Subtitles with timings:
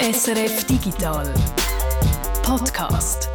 [0.00, 1.26] SRF Digital
[2.44, 3.28] Podcast.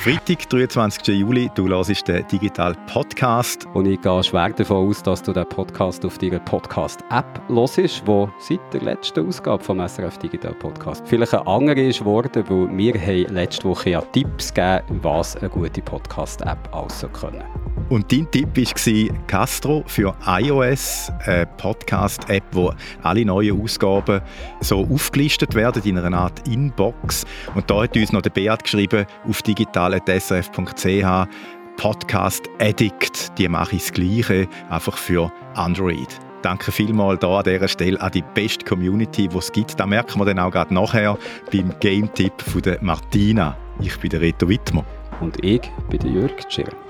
[0.00, 1.18] Freitag, 23.
[1.18, 3.66] Juli, du hörst den Digital Podcast.
[3.72, 8.26] Und ich gehe schwer davon aus, dass du den Podcast auf deiner Podcast-App hörst, die
[8.38, 13.00] seit der letzten Ausgabe vom SRF Digital Podcast vielleicht eine andere ist geworden, weil wir
[13.00, 17.65] haben letzte Woche ja Tipps gegeben, was eine gute Podcast-App aussehen können.
[17.88, 22.72] Und dein Tipp war Castro für iOS, eine Podcast-App, wo
[23.02, 24.20] alle neuen Ausgaben
[24.60, 27.24] so aufgelistet werden in einer Art Inbox.
[27.54, 31.28] Und da hat uns noch der Beat geschrieben auf digital.srf.ch
[31.76, 36.08] Podcast Addict, die mache ich das Gleiche, einfach für Android.
[36.42, 39.78] Danke vielmals da an dieser Stelle an die beste Community, die es gibt.
[39.78, 41.18] Da merken wir dann auch gerade nachher
[41.52, 43.56] beim Game-Tipp von der Martina.
[43.80, 44.84] Ich bin der Reto Wittmer.
[45.20, 46.85] Und ich bin der Jörg Tschirr.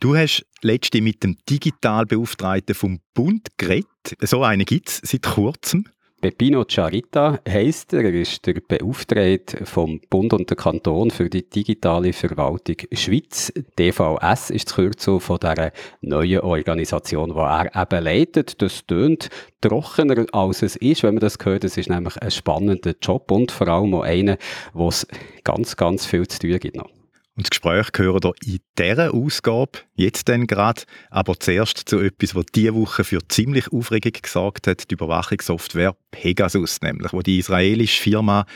[0.00, 3.88] Du hast letzte mit dem Digitalbeauftragten vom Bund geredet.
[4.20, 5.86] So einen gibt es seit kurzem.
[6.20, 8.04] Peppino Ciarita heisst er.
[8.04, 13.52] Er ist der Beauftragte vom Bund und der Kanton für die digitale Verwaltung Schweiz.
[13.78, 18.62] DVS ist die Kürzel von dieser neuen Organisation, die er eben leitet.
[18.62, 19.28] Das tönt
[19.60, 21.64] trockener, als es ist, wenn man das hört.
[21.64, 24.38] Es ist nämlich ein spannender Job und vor allem auch einer,
[24.72, 25.06] wo es
[25.44, 26.95] ganz, ganz viel zu tun gibt noch.
[27.36, 32.34] Und das Gespräch gehören hier in dieser Ausgabe, jetzt dann gerade, aber zuerst zu etwas,
[32.34, 38.02] was diese Woche für ziemlich Aufregung gesorgt hat, die Überwachungssoftware Pegasus, nämlich, wo die israelische
[38.02, 38.46] Firma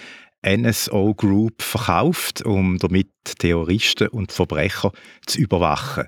[0.43, 4.93] NSO Group verkauft, um damit Terroristen und Verbrecher
[5.27, 6.07] zu überwachen.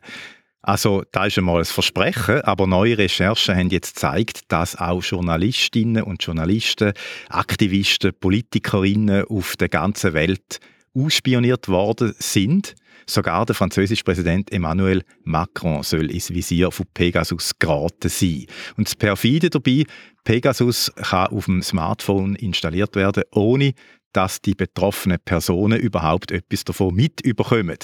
[0.63, 6.05] Also, da ist einmal ein Versprechen, aber neue Recherchen haben jetzt gezeigt, dass auch Journalistinnen
[6.05, 6.93] und Journalisten,
[7.29, 10.61] Aktivisten, Politikerinnen auf der ganzen Welt
[10.95, 12.75] ausspioniert worden sind.
[13.07, 18.47] Sogar der französische Präsident Emmanuel Macron soll ins Visier von Pegasus geraten sein.
[18.77, 19.85] Und das Perfide dabei,
[20.25, 23.75] Pegasus kann auf dem Smartphone installiert werden, ohne
[24.13, 27.79] dass die betroffenen Personen überhaupt etwas davon mitbekommen.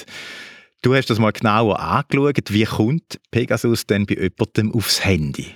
[0.82, 2.50] Du hast das mal genauer angeschaut.
[2.50, 5.46] Wie kommt Pegasus denn bei jemandem aufs Handy?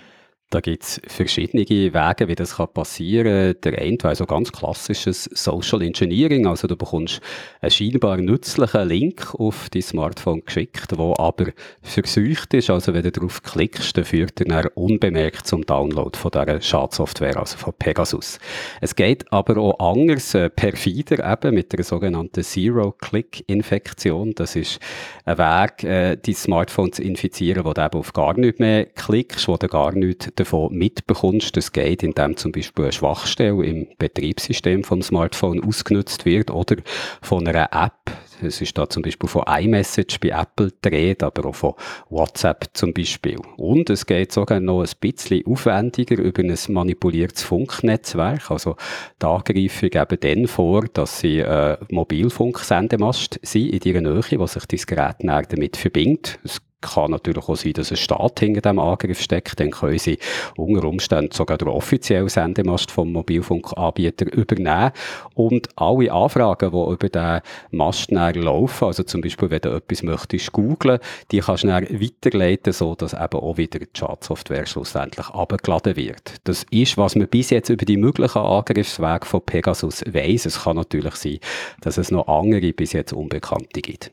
[0.52, 3.60] Da gibt es verschiedene Wege, wie das passieren kann.
[3.64, 6.46] Der eine wäre so ganz klassisches Social Engineering.
[6.46, 7.22] Also du bekommst
[7.62, 12.68] einen scheinbar nützlichen Link auf dein Smartphone geschickt, der aber verseucht ist.
[12.68, 17.38] Also wenn du darauf klickst, dann führt er dann unbemerkt zum Download von dieser Schadsoftware,
[17.38, 18.38] also von Pegasus.
[18.82, 24.34] Es geht aber auch anders, äh, perfider eben mit der sogenannten Zero-Click-Infektion.
[24.34, 24.80] Das ist
[25.24, 29.48] ein Weg, äh, dein Smartphone zu infizieren, wo du eben auf gar nicht mehr klickst,
[29.48, 31.56] wo du gar nicht davon mitbekommst.
[31.56, 36.76] Das geht, indem zum Beispiel eine Schwachstelle im Betriebssystem vom Smartphone ausgenutzt wird oder
[37.20, 38.16] von einer App.
[38.44, 41.74] Es ist da zum Beispiel von iMessage bei Apple dreht, aber auch von
[42.10, 43.38] WhatsApp zum Beispiel.
[43.56, 48.50] Und es geht sogar noch ein bisschen aufwendiger über ein manipuliertes Funknetzwerk.
[48.50, 48.76] Also
[49.20, 54.66] die Angreifung eben dann vor, dass sie äh, Mobilfunksendemast sind in ihrer Nähe, wo sich
[54.66, 56.38] das Gerät damit verbindet.
[56.42, 59.58] Es kann natürlich auch sein, dass ein Staat hinter dem Angriff steckt.
[59.58, 60.18] Dann können sie
[60.56, 64.92] unter Umständen sogar den offiziellen Sendemast vom Mobilfunkanbieter übernehmen.
[65.34, 67.40] Und alle Anfragen, die über den
[67.70, 70.98] Mast laufen, also zum Beispiel, wenn du etwas möchtest googlen,
[71.30, 76.34] die kannst du dann weiterleiten, so dass eben auch wieder die Schadsoftware schlussendlich abgeladen wird.
[76.44, 80.46] Das ist, was man bis jetzt über die möglichen Angriffswege von Pegasus weiss.
[80.46, 81.38] Es kann natürlich sein,
[81.80, 84.12] dass es noch andere bis jetzt Unbekannte gibt.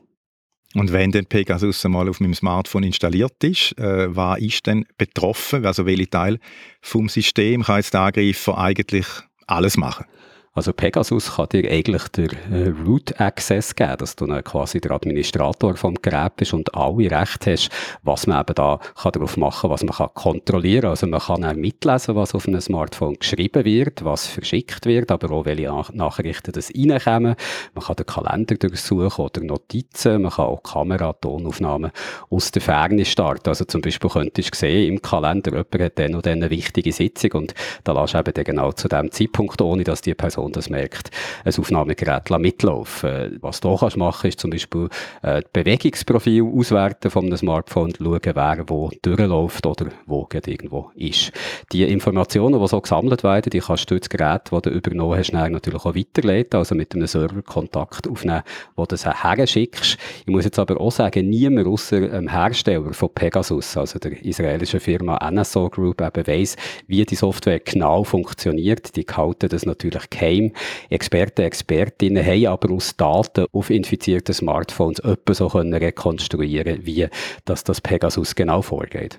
[0.74, 5.66] Und wenn dann Pegasus einmal auf meinem Smartphone installiert ist, äh, was ist denn betroffen?
[5.66, 6.38] Also welche Teil
[6.80, 9.06] vom System kann jetzt der Angreifer eigentlich
[9.46, 10.06] alles machen?
[10.52, 15.76] Also Pegasus kann dir eigentlich den äh, Root Access geben, dass du quasi der Administrator
[15.76, 17.68] vom Gerät bist und alle Rechte hast,
[18.02, 20.90] was man eben da kann darauf machen, was man kann kontrollieren.
[20.90, 25.30] Also man kann auch mitlesen, was auf einem Smartphone geschrieben wird, was verschickt wird, aber
[25.30, 27.36] auch welche Nachrichten das reinkommen.
[27.74, 31.92] Man kann den Kalender durchsuchen oder Notizen, man kann auch Kamera, Tonaufnahmen
[32.28, 33.50] aus der Ferne starten.
[33.50, 36.90] Also zum Beispiel könntest du sehen, im Kalender, jemand hat dann und dann eine wichtige
[36.90, 37.54] Sitzung und
[37.84, 41.10] da lässt eben genau zu dem Zeitpunkt, ohne dass die Person Person das merkt,
[41.44, 43.38] ein Aufnahmegerät mitlaufen.
[43.40, 44.88] Was du kannst machen, ist zum Beispiel
[45.22, 51.32] äh, Bewegungsprofil auswerten von einem Smartphone, schauen, wer wo durchläuft oder wo gerade irgendwo ist.
[51.72, 55.32] Die Informationen, die so gesammelt werden, die kannst du das Gerät, das du übernommen hast,
[55.32, 58.42] natürlich auch weiterleiten, also mit einem Server Kontakt aufnehmen,
[58.76, 59.98] wo du das herschickst.
[60.20, 64.80] Ich muss jetzt aber auch sagen, niemand außer dem Hersteller von Pegasus, also der israelischen
[64.80, 68.96] Firma NSO Group, eben weiss, wie die Software genau funktioniert.
[68.96, 70.52] Die halten das natürlich kein geheim.
[70.88, 77.08] Experten, Expertinnen haben aber aus Daten auf infizierten Smartphones etwa so können rekonstruieren wie
[77.44, 79.18] dass das Pegasus genau vorgeht.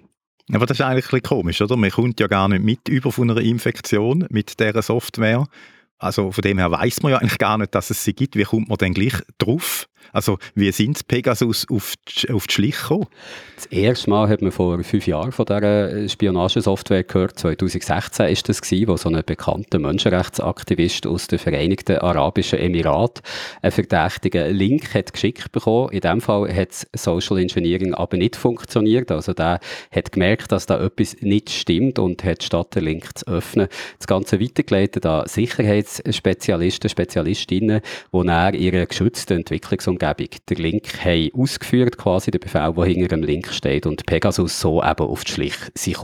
[0.51, 1.77] Aber das ist eigentlich ein bisschen komisch, oder?
[1.77, 5.45] Man kommt ja gar nicht mit über von einer Infektion mit dieser Software.
[5.97, 8.35] Also von dem her weiß man ja eigentlich gar nicht, dass es sie gibt.
[8.35, 9.87] Wie kommt man denn gleich drauf?
[10.13, 13.07] Also wie sind Pegasus auf die, auf die Schliche gekommen?
[13.55, 17.37] Das erste Mal hat man vor fünf Jahren von dieser Spionagesoftware gehört.
[17.37, 23.23] 2016 ist das gewesen, wo so ein bekannter Menschenrechtsaktivist aus den Vereinigten Arabischen Emiraten
[23.61, 25.91] einen verdächtigen Link hat geschickt bekommen.
[25.91, 29.11] In dem Fall hat Social Engineering aber nicht funktioniert.
[29.11, 29.59] Also der
[29.91, 33.67] hat gemerkt, dass da etwas nicht stimmt und hat statt den Link zu öffnen,
[33.97, 37.81] das Ganze weitergeleitet an Sicherheitsspezialisten, Spezialistinnen,
[38.13, 39.45] die nach ihrer geschützten
[39.99, 44.05] Entwicklungsumgebung Umgebung den Link haben ausgeführt, quasi der Befehl, der hinter dem Link steht und
[44.05, 45.97] Pegasus so eben auf die Schliche sind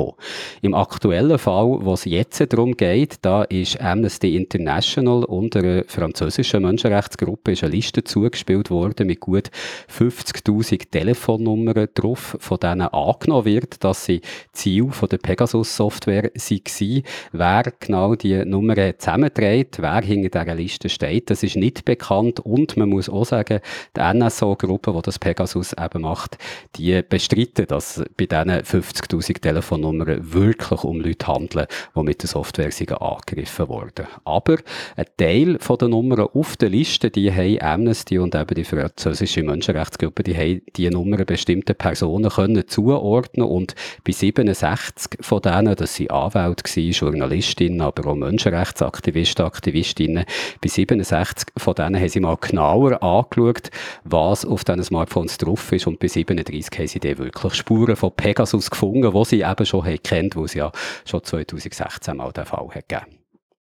[0.62, 6.64] Im aktuellen Fall, wo es jetzt darum geht, da ist Amnesty International und einer französischen
[6.64, 9.50] Menschenrechtsgruppe ist eine Liste zugespielt worden mit gut
[9.90, 14.22] 50.000 Telefonnummern drauf, von denen angenommen wird, dass sie
[14.54, 17.04] Ziel von der Pegasus-Software waren.
[17.32, 22.78] Wer genau die Nummern zusammenträgt, wer hinter dieser Liste steht, das ist nicht bekannt und
[22.78, 23.60] man muss auch sagen,
[23.96, 26.38] die NSO-Gruppe, die das Pegasus eben macht,
[26.76, 32.72] die bestreiten, dass bei diesen 50.000 Telefonnummern wirklich um Leute handeln, die mit der Software
[33.02, 34.08] angegriffen wurden.
[34.24, 34.58] Aber
[34.96, 40.24] ein Teil den Nummern auf der Liste, die haben Amnesty und eben die französische Menschenrechtsgruppe,
[40.24, 46.12] die haben die Nummern bestimmten Personen können zuordnen und bei 67 von denen, das sind
[46.12, 50.26] Anwälte gewesen, Journalistinnen, aber auch Menschenrechtsaktivisten, Aktivistinnen,
[50.62, 53.67] bei 67 von denen haben sie mal genauer angeschaut,
[54.04, 55.88] was auf diesen Smartphones drauf ist.
[55.88, 59.84] Und bei 37 haben sie dann wirklich Spuren von Pegasus gefunden, die sie eben schon
[60.04, 60.72] kennt, wo sie ja
[61.06, 63.20] schon 2016 mal den Fall hat gegeben.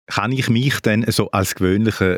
[0.08, 2.18] Kann ich mich denn so als gewöhnlicher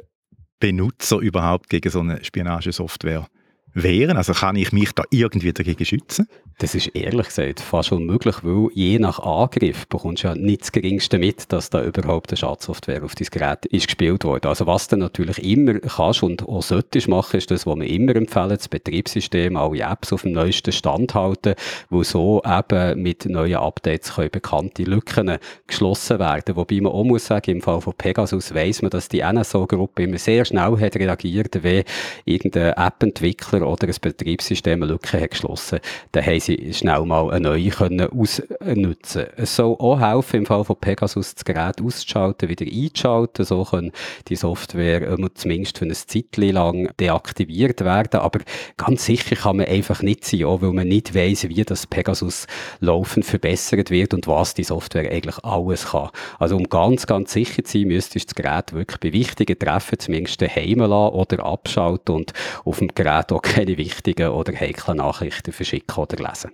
[0.60, 3.28] Benutzer überhaupt gegen so eine Spionagesoftware
[3.74, 4.18] wehren?
[4.18, 6.28] Also kann ich mich da irgendwie dagegen schützen?
[6.60, 10.72] Das ist ehrlich gesagt fast unmöglich, weil je nach Angriff bekommst du ja nicht das
[10.72, 14.48] Geringste mit, dass da überhaupt eine Schadsoftware auf dein Gerät ist gespielt worden.
[14.48, 18.16] Also was du natürlich immer kannst und auch solltest machen, ist das, was wir immer
[18.16, 21.56] empfehlen, das Betriebssystem, alle Apps auf dem neuesten Stand halten,
[21.90, 26.56] wo so eben mit neuen Updates können bekannte Lücken geschlossen werden.
[26.56, 30.20] Wobei man auch muss sagen, im Fall von Pegasus weiss man, dass die NSO-Gruppe immer
[30.20, 31.84] sehr schnell hat reagiert, wenn
[32.26, 35.80] irgendein App-Entwickler oder ein Betriebssystem eine Lücke hat geschlossen.
[36.12, 40.76] Dann sie schnell mal eine neue können ausnutzen Es soll auch helfen, im Fall von
[40.76, 43.46] Pegasus das Gerät auszuschalten, wieder einzuschalten.
[43.46, 43.92] So kann
[44.28, 48.20] die Software zumindest für eine Zeit lang deaktiviert werden.
[48.20, 48.40] Aber
[48.78, 52.48] ganz sicher kann man einfach nicht sein, auch weil man nicht weiss, wie das Pegasus
[52.80, 56.10] laufend verbessert wird und was die Software eigentlich alles kann.
[56.40, 60.00] Also um ganz, ganz sicher zu sein, müsstest du das Gerät wirklich bei wichtigen Treffen
[60.00, 62.34] zumindest daheim lassen oder abschalten und
[62.66, 66.54] auf dem Gerät auch keine wichtigen oder heiklen Nachrichten verschicken oder lesen.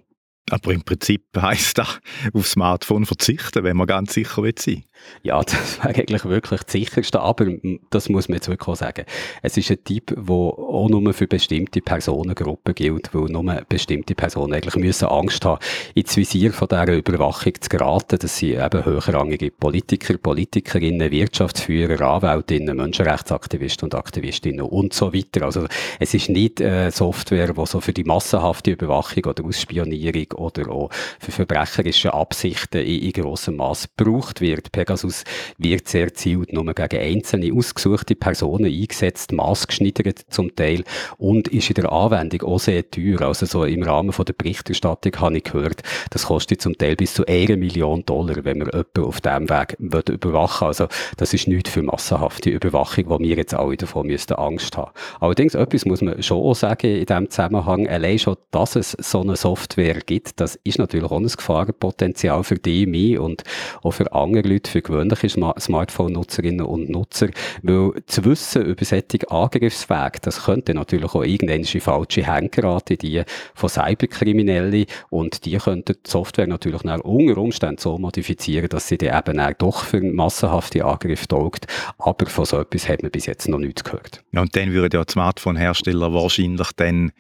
[0.50, 2.00] Aber im Prinzip heisst das,
[2.34, 4.84] auf Smartphone verzichten, wenn man ganz sicher sein will.
[5.24, 7.48] Ja, das wäre eigentlich wirklich das Sicherste, aber
[7.90, 9.06] das muss man jetzt wirklich auch sagen.
[9.42, 14.54] Es ist ein Typ, der auch nur für bestimmte Personengruppen gilt, weil nur bestimmte Personen
[14.54, 15.62] eigentlich müssen Angst haben,
[15.96, 18.18] ins Visier von dieser Überwachung zu geraten.
[18.20, 25.44] Das sind eben höherrangige Politiker, Politikerinnen, Wirtschaftsführer, Anwältinnen, Menschenrechtsaktivisten und Aktivistinnen und so weiter.
[25.46, 25.68] Also
[26.00, 30.90] es ist nicht äh, Software, die so für die massenhafte Überwachung oder Ausspionierung oder auch
[31.20, 34.72] für verbrecherische Absichten in, in grossem Maß gebraucht wird.
[34.72, 35.24] Pegasus
[35.58, 40.84] wird sehr gezielt nur gegen einzelne ausgesuchte Personen eingesetzt, maßgeschneidert zum Teil
[41.18, 43.22] und ist in der Anwendung auch sehr teuer.
[43.22, 47.14] Also so im Rahmen von der Berichterstattung habe ich gehört, das kostet zum Teil bis
[47.14, 51.68] zu 1 Million Dollar, wenn man jemanden auf diesem Weg überwachen Also das ist nicht
[51.68, 54.92] für massenhafte Überwachung, wo wir jetzt alle davon müssten Angst haben.
[55.20, 59.22] Allerdings etwas muss man schon auch sagen in diesem Zusammenhang, allein schon, dass es so
[59.22, 63.44] eine Software gibt, das ist natürlich auch ein Gefahrenpotenzial für die, mich und
[63.82, 67.30] auch für andere Leute, für gewöhnliche Smartphone-Nutzerinnen und Nutzer,
[67.64, 73.24] weil zu wissen über solche Angriffswege, das könnte natürlich auch irgendwelche falsche Hände geraten, die
[73.54, 78.98] von Cyberkriminellen und die könnten die Software natürlich nach unter Umständen so modifizieren, dass sie
[78.98, 83.48] dann eben doch für massenhafte Angriffe taugt, aber von so etwas hat man bis jetzt
[83.48, 84.24] noch nichts gehört.
[84.34, 87.12] Und dann würden ja die Smartphone-Hersteller wahrscheinlich dann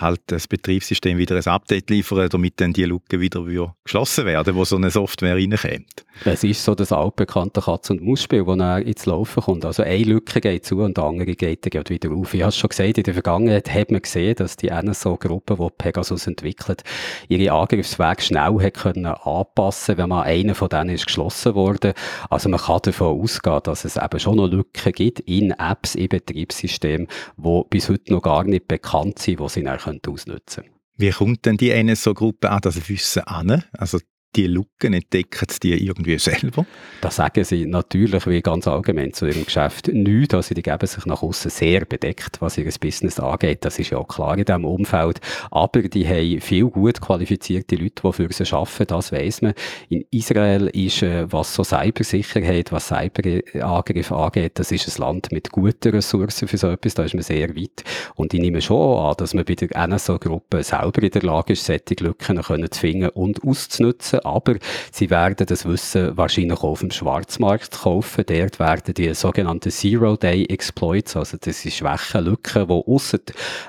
[0.00, 3.44] halt das Betriebssystem wieder ein Update liefern, damit dann die Lücke wieder
[3.84, 6.04] geschlossen werden, wo so eine Software reinkommt.
[6.24, 9.64] Es ist so das altbekannte Katz- und Maus-Spiel, das dann ins Laufen kommt.
[9.64, 12.34] Also eine Lücke geht zu und die andere geht dann wieder auf.
[12.34, 16.26] Ich habe schon gesagt, in der Vergangenheit hat man gesehen, dass die NSO-Gruppe, die Pegasus
[16.26, 16.82] entwickelt,
[17.28, 21.94] ihre Angriffswege schnell hat können anpassen wenn man einer von denen ist geschlossen wurde.
[22.30, 26.08] Also man kann davon ausgehen, dass es eben schon noch Lücken gibt in Apps, in
[26.08, 29.62] Betriebssystemen, die bis heute noch gar nicht bekannt sind, die sie
[30.06, 30.74] ausnutzen können.
[30.96, 33.64] Wie kommt denn die NSO-Gruppe an das Wissen an?
[33.72, 34.00] Also
[34.36, 36.66] die Lücken entdecken die irgendwie selber?
[37.00, 40.34] Das sagen sie natürlich wie ganz allgemein zu ihrem Geschäft nichts.
[40.34, 43.64] Also die geben sich nach außen sehr bedeckt, was ihr Business angeht.
[43.64, 45.20] Das ist ja auch klar in diesem Umfeld.
[45.50, 48.86] Aber die haben viel gut qualifizierte Leute, die für sie arbeiten.
[48.86, 49.54] Das weiss man.
[49.88, 55.50] In Israel ist, äh, was so Cybersicherheit, was Cyberangriffe angeht, das ist ein Land mit
[55.50, 56.94] guten Ressourcen für so etwas.
[56.94, 57.84] Da ist man sehr weit.
[58.14, 61.64] Und ich nehme schon an, dass man bei der NSO-Gruppe selber in der Lage ist,
[61.64, 64.17] solche Lücken zu finden und auszunutzen.
[64.24, 64.56] Aber
[64.92, 68.24] sie werden das Wissen wahrscheinlich auf dem Schwarzmarkt kaufen.
[68.26, 73.18] Dort werden die sogenannten Zero-Day-Exploits, also das sind schwache Lücken, die ausser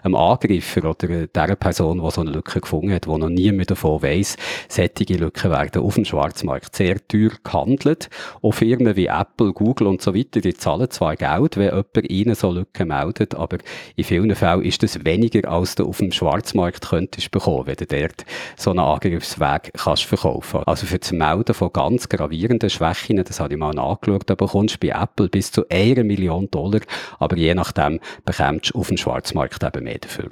[0.04, 4.02] dem Angreifer oder der Person, die so eine Lücke gefunden hat, die noch niemand davon
[4.02, 4.38] weiss,
[4.68, 8.10] solche Lücken werden auf dem Schwarzmarkt sehr teuer gehandelt.
[8.42, 12.36] Auch Firmen wie Apple, Google und so weiter, die zahlen zwar Geld, wenn jemand ihnen
[12.36, 13.58] so Lücken meldet, aber
[13.96, 17.86] in vielen Fällen ist das weniger, als du auf dem Schwarzmarkt könntest bekommen, wenn du
[17.86, 18.26] dort
[18.58, 20.39] so einen Angriffsweg kannst verkaufen.
[20.66, 24.76] Also für das Melden von ganz gravierenden Schwächen, das habe ich mal nachgeschaut, da bekommst
[24.76, 26.82] du bei Apple bis zu einer Million Dollar,
[27.20, 30.30] aber je nachdem bekommst du auf dem Schwarzmarkt eben mehr dafür.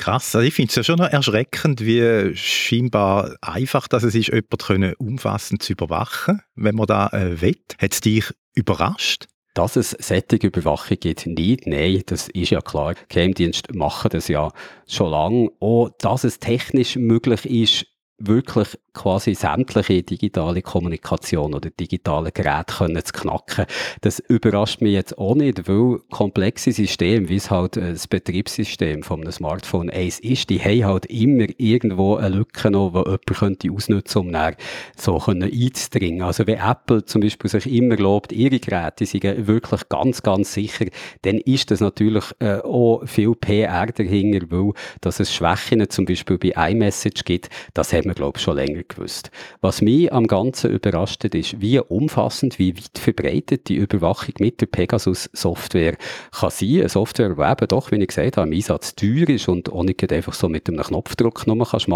[0.00, 4.28] Krass, also ich finde es ja schon noch erschreckend, wie scheinbar einfach dass es ist,
[4.28, 7.58] jemanden umfassend zu überwachen, wenn man da äh, will.
[7.78, 9.26] Hat es dich überrascht?
[9.52, 12.94] Dass es sättige Überwachung gibt, nicht, nein, das ist ja klar.
[13.10, 14.52] Geheimdienste machen das ja
[14.86, 15.50] schon lange.
[15.60, 17.86] Auch, dass es technisch möglich ist,
[18.20, 23.66] wirklich quasi sämtliche digitale Kommunikation oder digitale Geräte können zu knacken.
[24.02, 29.02] Das überrascht mich jetzt auch nicht, weil komplexe Systeme, wie es halt äh, das Betriebssystem
[29.02, 33.26] von einem Smartphone eins ist, die haben halt immer irgendwo eine Lücke noch, die jemand
[33.26, 34.56] könnte ausnutzen, um dann
[34.96, 36.22] so einzudringen.
[36.22, 40.86] Also wenn Apple zum Beispiel sich immer lobt, ihre Geräte sind wirklich ganz, ganz sicher,
[41.22, 46.38] dann ist das natürlich äh, auch viel PR dahinter, weil dass es Schwächen zum Beispiel
[46.38, 49.30] bei iMessage gibt, das haben wir glaube ich schon länger gewusst.
[49.60, 54.60] Was mich am Ganzen überrascht hat, ist, wie umfassend, wie weit verbreitet die Überwachung mit
[54.60, 55.96] der Pegasus-Software
[56.32, 56.80] kann sein.
[56.80, 59.84] Eine Software, die eben doch, wie ich gesagt habe, im Einsatz teuer ist und auch
[59.84, 61.88] nicht einfach so mit einem Knopfdruck nur kannst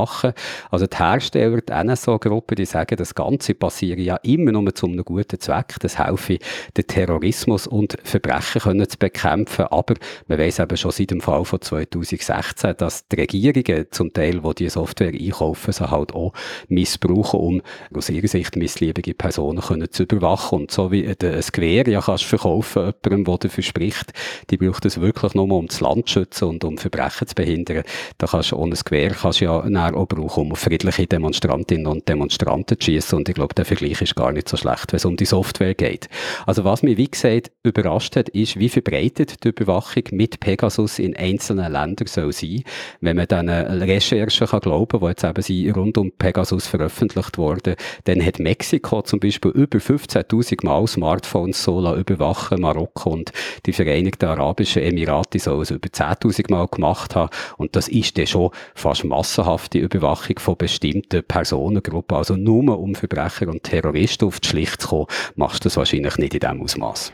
[0.71, 5.05] Also die Hersteller, die NSO-Gruppe, die sagen, das Ganze passiert ja immer nur zu einem
[5.05, 5.77] guten Zweck.
[5.81, 6.39] Das helfe,
[6.77, 9.67] den Terrorismus und Verbrechen können zu bekämpfen.
[9.67, 9.95] Aber
[10.29, 14.53] man weiß eben schon seit dem Fall von 2016, dass die Regierungen zum Teil, wo
[14.53, 16.33] die Software einkaufen, sie halt auch
[16.69, 17.63] missbrauchen, um
[17.95, 20.61] aus ihrer Sicht missliebige Personen können zu überwachen.
[20.61, 24.13] Und so wie ein Gewehr ja kannst verkaufen, jemandem, der dafür spricht,
[24.51, 27.85] die braucht es wirklich nur, um das Land zu schützen und um Verbrechen zu behindern.
[28.19, 32.85] Da kannst du ohne Gewehr kannst ja auch brauchen, um friedliche Demonstrantinnen und Demonstranten zu
[32.85, 33.19] schießen.
[33.19, 35.75] Und ich glaube, der Vergleich ist gar nicht so schlecht, wenn es um die Software
[35.75, 36.09] geht.
[36.47, 41.17] Also was mich, wie gesagt, überrascht hat, ist, wie verbreitet die Überwachung mit Pegasus in
[41.17, 42.65] einzelnen Ländern soll sein.
[43.01, 47.39] Wenn man dann Recherchen kann glauben, die jetzt eben sie rund um Pegasus Pegasus veröffentlicht
[47.39, 47.77] worden.
[48.05, 53.33] Dann hat Mexiko zum Beispiel über 15.000 Mal Smartphones so überwachen, Marokko und
[53.67, 57.31] die Vereinigten Arabischen Emirate sollen es über 10.000 Mal gemacht haben.
[57.57, 62.17] Und das ist dann schon fast massenhafte Überwachung von bestimmten Personengruppen.
[62.17, 66.17] Also nur um Verbrecher und Terroristen auf die Schlicht zu kommen, machst du das wahrscheinlich
[66.19, 67.13] nicht in diesem Ausmaß.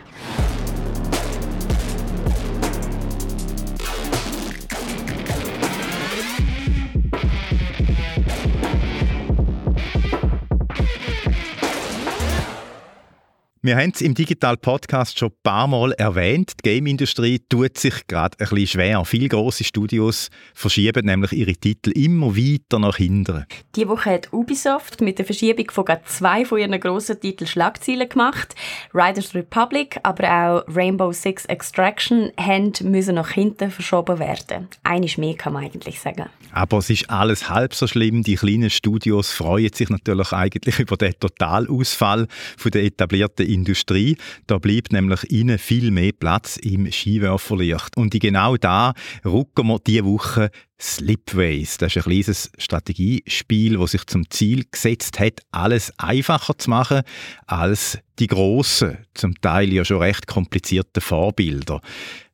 [13.63, 16.53] Wir haben es im Digital Podcast schon ein paar Mal erwähnt.
[16.65, 19.05] Die Game-Industrie tut sich gerade ein bisschen schwer.
[19.05, 23.45] Viele grosse Studios verschieben nämlich ihre Titel immer weiter nach hinten.
[23.77, 28.09] Die Woche hat Ubisoft mit der Verschiebung von gerade zwei von ihren grossen Titeln Schlagzeilen
[28.09, 28.55] gemacht.
[28.95, 34.69] Riders Republic, aber auch Rainbow Six Extraction haben müssen nach hinten verschoben werden.
[34.85, 36.31] Eines mehr kann man eigentlich sagen.
[36.53, 38.23] Aber es ist alles halb so schlimm.
[38.23, 42.27] Die kleinen Studios freuen sich natürlich eigentlich über den Totalausfall
[42.57, 44.17] von der etablierten Industrie.
[44.47, 47.97] Da bleibt nämlich ihnen viel mehr Platz im Skiwerferlicht.
[47.97, 51.77] Und genau da rücken wir diese Woche Slipways.
[51.79, 57.03] Das ist ein kleines Strategiespiel, das sich zum Ziel gesetzt hat, alles einfacher zu machen
[57.47, 61.81] als die grossen, zum Teil ja schon recht komplizierten Vorbilder.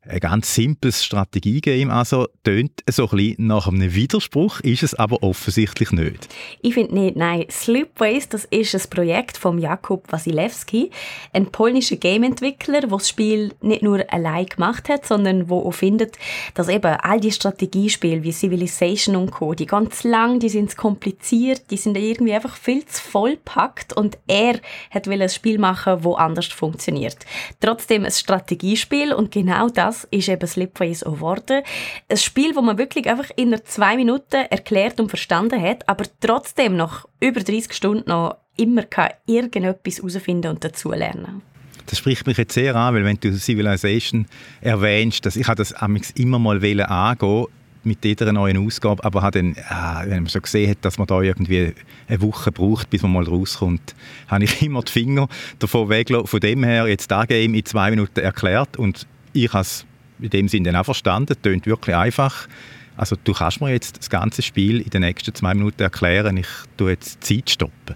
[0.08, 5.90] Ein ganz simples Strategiegame, also tönt so ein nach einem Widerspruch, ist es aber offensichtlich
[5.90, 6.28] nicht.
[6.62, 7.46] Ich finde nicht, nein.
[7.50, 10.92] Slipways, das ist ein Projekt von Jakub Wasilewski,
[11.32, 16.18] ein polnischer Gameentwickler, der das Spiel nicht nur allein gemacht hat, sondern wo auch findet,
[16.54, 21.62] dass eben all die Strategiespiele wie Civilization und Co., die ganz lang, die sind kompliziert,
[21.72, 24.60] die sind irgendwie einfach viel zu vollpackt und er
[24.92, 27.16] hat will ein Spiel machen, wo anders funktioniert.
[27.58, 31.62] Trotzdem ein Strategiespiel und genau das das ist eben Slipways auch geworden.
[32.09, 36.76] Ein Spiel, wo man wirklich einfach in zwei Minuten erklärt und verstanden hat, aber trotzdem
[36.76, 41.43] nach über 30 Stunden noch immer kann irgendetwas herausfinden und dazulernen
[41.88, 44.26] das spricht mich jetzt sehr an, weil wenn du Civilization
[44.61, 45.73] erwähnst, dass ich das
[46.17, 47.47] immer mal angehen
[47.85, 51.07] mit jeder neuen Ausgabe, aber hat dann, äh, wenn man so gesehen hat, dass man
[51.07, 51.73] da irgendwie
[52.09, 53.95] eine Woche braucht, bis man mal rauskommt,
[54.26, 55.29] habe ich immer die Finger
[55.61, 56.26] davon weggelassen.
[56.26, 59.07] Von dem her jetzt das Game in zwei Minuten erklärt und
[59.45, 59.85] ich habe es
[60.21, 61.35] in dem Sinne dann auch verstanden.
[61.40, 62.49] Tönt wirklich einfach.
[62.97, 66.38] Also du kannst mir jetzt das ganze Spiel in den nächsten zwei Minuten erklären.
[66.38, 67.95] Ich tue jetzt Zeit stoppen.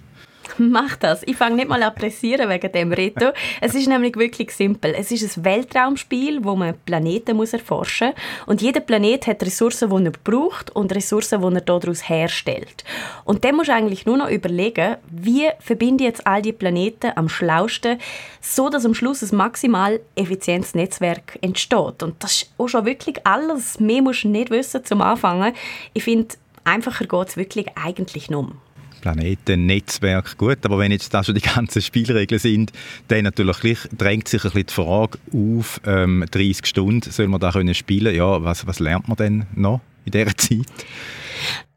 [0.68, 1.22] Mach das.
[1.24, 3.30] Ich fange nicht mal an pressieren wegen dem Reto.
[3.62, 4.94] Es ist nämlich wirklich simpel.
[4.94, 8.46] Es ist ein Weltraumspiel, wo man Planeten muss erforschen muss.
[8.46, 12.84] Und jeder Planet hat Ressourcen, die er braucht und Ressourcen, die er daraus herstellt.
[13.24, 17.12] Und dann musst du eigentlich nur noch überlegen, wie verbinde ich jetzt all die Planeten
[17.16, 17.98] am schlausten,
[18.42, 22.02] so dass am Schluss ein maximal effizientes Netzwerk entsteht.
[22.02, 23.80] Und das ist auch schon wirklich alles.
[23.80, 25.54] Mehr musst du nicht wissen zum Anfangen.
[25.94, 28.52] Ich finde, einfacher geht es wirklich eigentlich nur.
[29.00, 30.36] Planetennetzwerk.
[30.38, 32.72] Gut, aber wenn jetzt das schon die ganzen Spielregeln sind,
[33.08, 37.52] dann natürlich drängt sich ein bisschen die Frage auf, ähm, 30 Stunden soll man da
[37.52, 40.66] können spielen Ja, was, was lernt man denn noch in dieser Zeit?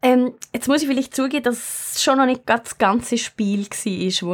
[0.04, 3.68] Ähm, jetzt muss ich vielleicht zugeben, dass es schon noch nicht das ganze Spiel war,
[3.70, 3.86] das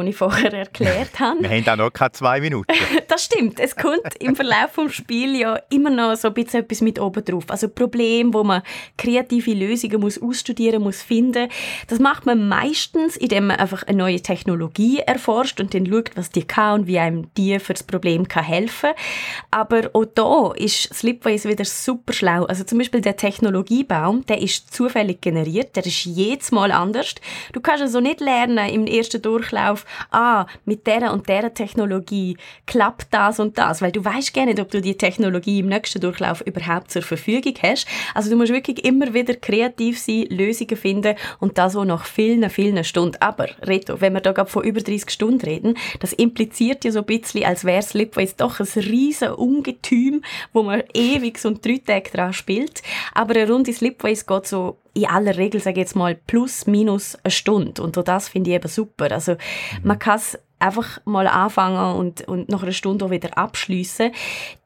[0.09, 1.39] ich vorher erklärt habe.
[1.43, 2.73] Wir haben auch noch keine zwei Minuten.
[3.07, 3.57] das stimmt.
[3.57, 7.23] Es kommt im Verlauf des Spiels ja immer noch so ein bisschen etwas mit oben
[7.23, 7.45] drauf.
[7.47, 8.63] Also Probleme, wo man
[8.97, 11.47] kreative Lösungen muss ausstudieren muss, finden.
[11.87, 16.31] Das macht man meistens, indem man einfach eine neue Technologie erforscht und dann schaut, was
[16.31, 18.89] die kann und wie einem die für das Problem kann helfen
[19.51, 22.43] Aber auch da ist Slipways wieder super schlau.
[22.43, 27.15] Also zum Beispiel der Technologiebaum, der ist zufällig generiert wird, der ist jedes Mal anders.
[27.53, 33.07] Du kannst also nicht lernen im ersten Durchlauf, ah, mit der und der Technologie klappt
[33.11, 36.41] das und das, weil du weißt gar nicht, ob du die Technologie im nächsten Durchlauf
[36.41, 37.87] überhaupt zur Verfügung hast.
[38.13, 42.49] Also du musst wirklich immer wieder kreativ sein, Lösungen finden und das auch nach vielen,
[42.49, 43.17] vielen Stunden.
[43.19, 47.05] Aber, Reto, wenn wir da von über 30 Stunden reden, das impliziert ja so ein
[47.05, 52.33] bisschen, als wäre Slipways doch ein riesen Ungetüm, wo man ewig und drei Tage dran
[52.33, 52.81] spielt.
[53.13, 57.15] Aber eine Runde Slipways geht so in aller Regel, sage ich jetzt mal, plus, minus
[57.23, 57.81] eine Stunde.
[57.81, 59.11] Und das finde ich eben super.
[59.11, 59.35] Also,
[59.83, 64.11] man kann es einfach mal anfangen und, und nach einer Stunde auch wieder abschließen.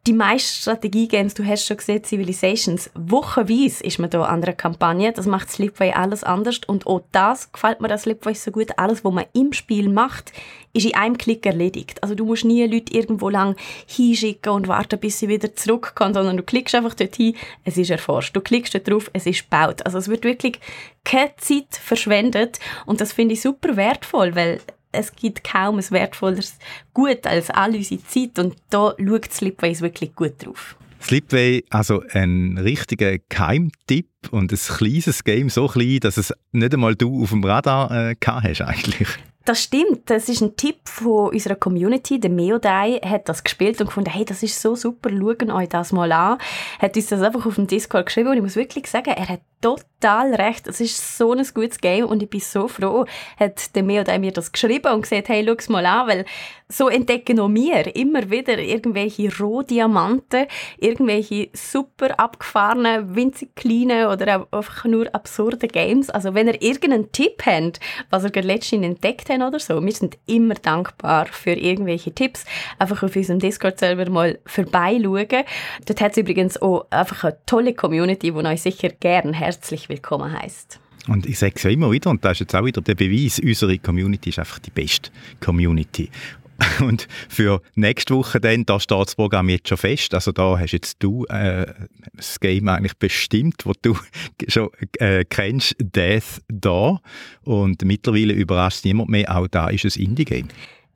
[0.08, 5.12] Die meisten Strategie-Games, du hast schon gesehen, Civilizations, wochenweise ist man da an einer Kampagne.
[5.12, 6.60] Das macht Slipway alles anders.
[6.68, 8.78] Und auch das gefällt mir das Slipway so gut.
[8.78, 10.32] Alles, was man im Spiel macht,
[10.74, 12.04] ist in einem Klick erledigt.
[12.04, 13.56] Also du musst nie Leute irgendwo lang
[13.88, 17.90] hinschicken und warten, bis sie wieder zurückkommen, sondern du klickst einfach dort hin, es ist
[17.90, 18.36] erforscht.
[18.36, 19.84] Du klickst dort drauf, es ist gebaut.
[19.86, 20.60] Also es wird wirklich
[21.04, 24.60] keine Zeit verschwendet und das finde ich super wertvoll, weil
[24.96, 26.58] es gibt kaum ein wertvolleres
[26.94, 30.76] Gut als all unsere Zeit und da schaut Slipways wirklich gut drauf.
[31.02, 36.96] Slipway, also ein richtiger Keimtipp und ein kleines Game, so klein, dass es nicht einmal
[36.96, 39.08] du auf dem Radar äh, hast eigentlich.
[39.46, 40.10] Das stimmt.
[40.10, 42.20] Das ist ein Tipp von unserer Community.
[42.20, 45.92] Der Meodai hat das gespielt und gefunden, hey, das ist so super, schauen euch das
[45.92, 46.40] mal an.
[46.80, 49.42] Hat uns das einfach auf dem Discord geschrieben und ich muss wirklich sagen, er hat
[49.62, 50.68] total recht.
[50.68, 53.06] Es ist so ein gutes Game und ich bin so froh,
[53.40, 56.26] hat der Meodai mir das geschrieben und gesagt, hey, schau mal an, weil
[56.68, 64.86] so entdecken auch wir immer wieder irgendwelche Rohdiamanten, irgendwelche super abgefahrenen, winzig kleinen oder einfach
[64.86, 66.10] nur absurde Games.
[66.10, 70.18] Also wenn ihr irgendeinen Tipp habt, was ihr letztens entdeckt habt oder so, wir sind
[70.26, 72.46] immer dankbar für irgendwelche Tipps.
[72.80, 75.44] Einfach auf unserem Discord-Server mal vorbeischauen.
[75.86, 80.32] Dort hat es übrigens auch einfach eine tolle Community, die euch sicher gern herzlich willkommen
[80.32, 80.80] heißt.
[81.08, 83.40] Und ich sage es ja immer wieder, und das ist jetzt auch wieder der Beweis,
[83.40, 86.10] unsere Community ist einfach die beste Community.
[86.80, 90.14] Und für nächste Woche dann, da steht das Programm jetzt schon fest.
[90.14, 91.74] Also da hast jetzt du äh,
[92.14, 93.98] das Game eigentlich bestimmt, wo du
[94.48, 97.00] schon äh, kennst, Death da.
[97.44, 100.48] Und mittlerweile überrascht niemand mehr, auch da ist ein Indie-Game.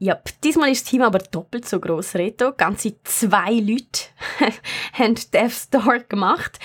[0.02, 2.54] Ja, diesmal ist das Team aber doppelt so groß, Reto.
[2.56, 4.08] Ganze zwei Leute
[4.94, 6.58] haben Death Star gemacht.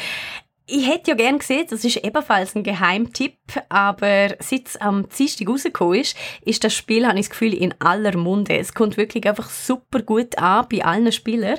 [0.67, 3.37] Ich hätte ja gerne gesehen, das ist ebenfalls ein Geheimtipp,
[3.69, 7.75] aber seit es am Dienstag rausgekommen ist, ist das Spiel, habe ich das Gefühl, in
[7.81, 8.57] aller Munde.
[8.57, 11.59] Es kommt wirklich einfach super gut an bei allen Spielern.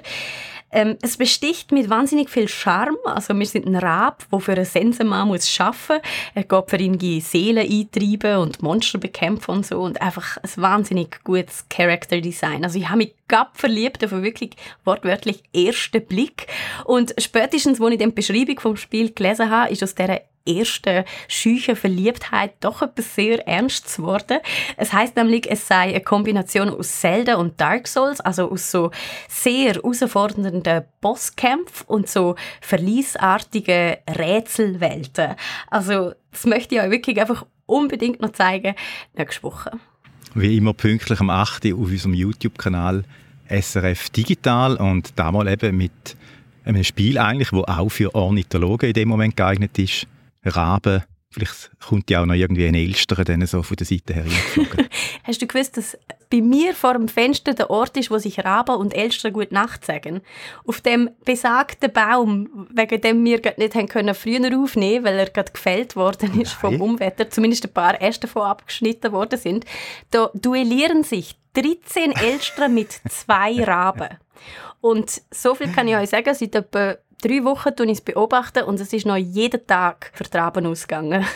[0.75, 2.97] Ähm, es besticht mit wahnsinnig viel Charme.
[3.05, 6.01] Also wir sind ein Rab, der für einen Sensenmann muss muss.
[6.33, 9.79] Er geht für ihn Seelen eintreiben und Monster bekämpfen und so.
[9.79, 12.65] Und einfach ein wahnsinnig gutes Character Design.
[12.65, 14.51] Also ich habe mich gab verliebt auf wirklich
[14.83, 16.47] wortwörtlich ersten Blick.
[16.83, 21.75] Und spätestens, als ich die Beschreibung vom Spiel gelesen habe, ist aus dieser ersten schüchen
[21.75, 24.39] Verliebtheit doch etwas sehr Ernstes geworden.
[24.77, 28.91] Es heißt nämlich, es sei eine Kombination aus Zelda und Dark Souls, also aus so
[29.27, 35.35] sehr herausfordernden Bosskämpfen und so verliesartigen Rätselwelten.
[35.69, 38.75] Also das möchte ich euch wirklich einfach unbedingt noch zeigen
[39.15, 39.71] nächste Woche.
[40.33, 41.65] Wie immer pünktlich am 8.
[41.67, 43.03] auf unserem YouTube-Kanal
[43.49, 46.17] SRF Digital und da mal eben mit
[46.65, 50.07] einem Spiel eigentlich, wo auch für Ornithologen in dem Moment geeignet ist.
[50.45, 51.03] Raben,
[51.35, 54.25] vielleicht kommt ja auch noch irgendwie ein Elster dann so von der Seite her.
[55.23, 55.97] Hast du gewusst, dass
[56.29, 59.85] bei mir vor dem Fenster der Ort ist, wo sich Raben und Elster gut Nacht
[59.85, 60.21] sagen?
[60.65, 65.51] Auf dem besagten Baum, wegen dem wir nicht haben können früher aufnehmen weil er gerade
[65.51, 66.79] gefällt worden ist Nein.
[66.79, 69.65] vom Umwetter, zumindest ein paar Äste davon abgeschnitten worden sind,
[70.11, 74.09] da duellieren sich 13 Elster mit zwei Raben.
[74.81, 78.63] Und so viel kann ich euch sagen, seit etwa drei Wochen tue ich es beobachten
[78.63, 81.25] und es ist noch jeden Tag für die Raben ausgegangen.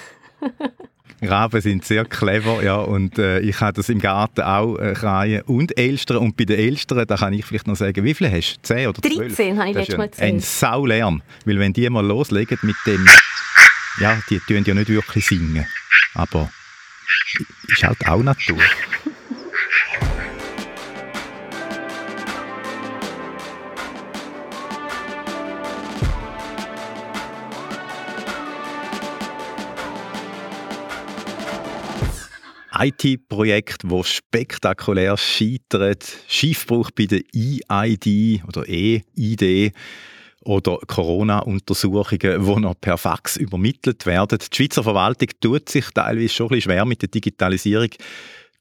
[1.22, 5.42] Raben sind sehr clever, ja, und äh, ich habe das im Garten auch äh, Kreien
[5.42, 6.18] und Elstern.
[6.18, 8.62] Und bei den Elstern, da kann ich vielleicht noch sagen, wie viele hast du?
[8.62, 9.36] Zehn oder zwölf?
[9.36, 10.36] 13 habe ich letztes Mal gesehen.
[10.36, 13.06] Ein Saulärm, weil wenn die mal loslegen mit dem,
[14.00, 15.66] ja, die tun ja nicht wirklich singen,
[16.14, 16.50] aber
[17.68, 18.58] ist halt auch Natur.
[32.80, 39.74] IT-Projekt, wo spektakulär scheitert, Schiffbruch bei der EID oder E-ID
[40.46, 44.40] oder Corona-Untersuchungen, die noch per Fax übermittelt werden.
[44.40, 47.90] Die Schweizer Verwaltung tut sich teilweise schon ein bisschen schwer mit der Digitalisierung.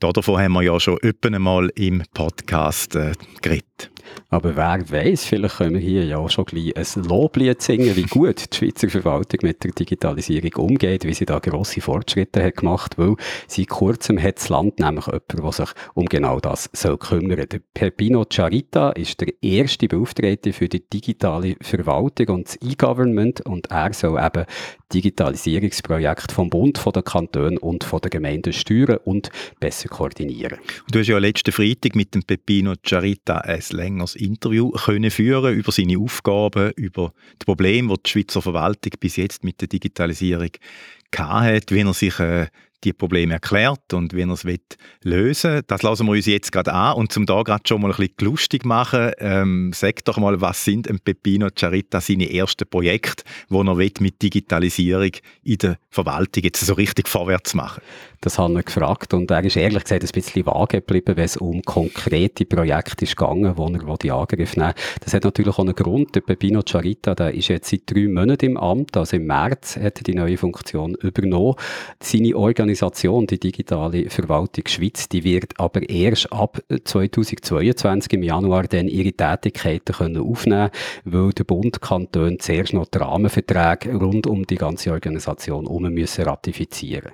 [0.00, 3.90] Davon haben wir ja schon öppen einmal im Podcast äh, geredet.
[4.30, 8.52] Aber wer weiß, vielleicht können wir hier ja schon gleich ein Loblied singen, wie gut
[8.52, 13.16] die Schweizer Verwaltung mit der Digitalisierung umgeht, wie sie da grosse Fortschritte hat gemacht, weil
[13.46, 17.46] seit kurzem hat das Land nämlich jemanden, der sich um genau das soll kümmern.
[17.48, 23.70] Der Peppino Charita ist der erste Beauftragte für die digitale Verwaltung und das E-Government und
[23.70, 24.44] er soll eben
[24.92, 30.58] Digitalisierungsprojekte vom Bund, von den Kantonen und von den Gemeinden steuern und besser koordinieren.
[30.90, 33.60] Du hast ja letzten Freitag mit dem Peppino Charita ein
[33.98, 39.16] längeres Interview können führen über seine Aufgaben, über die Probleme, die die Schweizer Verwaltung bis
[39.16, 40.50] jetzt mit der Digitalisierung
[41.16, 42.46] hatte, wie er sich äh,
[42.84, 44.44] die Probleme erklärt und wie er es
[45.02, 45.62] lösen will.
[45.66, 46.94] Das lassen wir uns jetzt gerade an.
[46.94, 50.64] Und zum da gerade schon mal ein bisschen lustig machen, ähm, sag doch mal, was
[50.64, 55.10] sind ein Peppino Charita seine ersten Projekte, wo er mit Digitalisierung
[55.42, 57.82] in der Verwaltung jetzt so richtig vorwärts machen
[58.20, 61.36] Das haben wir gefragt und er ist ehrlich gesagt ein bisschen vage geblieben, wenn es
[61.36, 65.74] um konkrete Projekte ist gegangen, wo er die Angriff nehmen Das hat natürlich auch einen
[65.74, 66.14] Grund.
[66.14, 69.98] Der Peppino Charita, der ist jetzt seit drei Monaten im Amt, also im März hat
[69.98, 71.54] er die neue Funktion übernommen.
[72.00, 78.88] Seine Organisation, die digitale Verwaltung Schweiz, die wird aber erst ab 2022 im Januar dann
[78.88, 80.70] ihre Tätigkeiten können aufnehmen
[81.04, 86.24] weil der Bund Kanton zuerst noch die Rahmenverträge rund um die ganze Organisation um müssen
[86.24, 87.12] ratifizieren.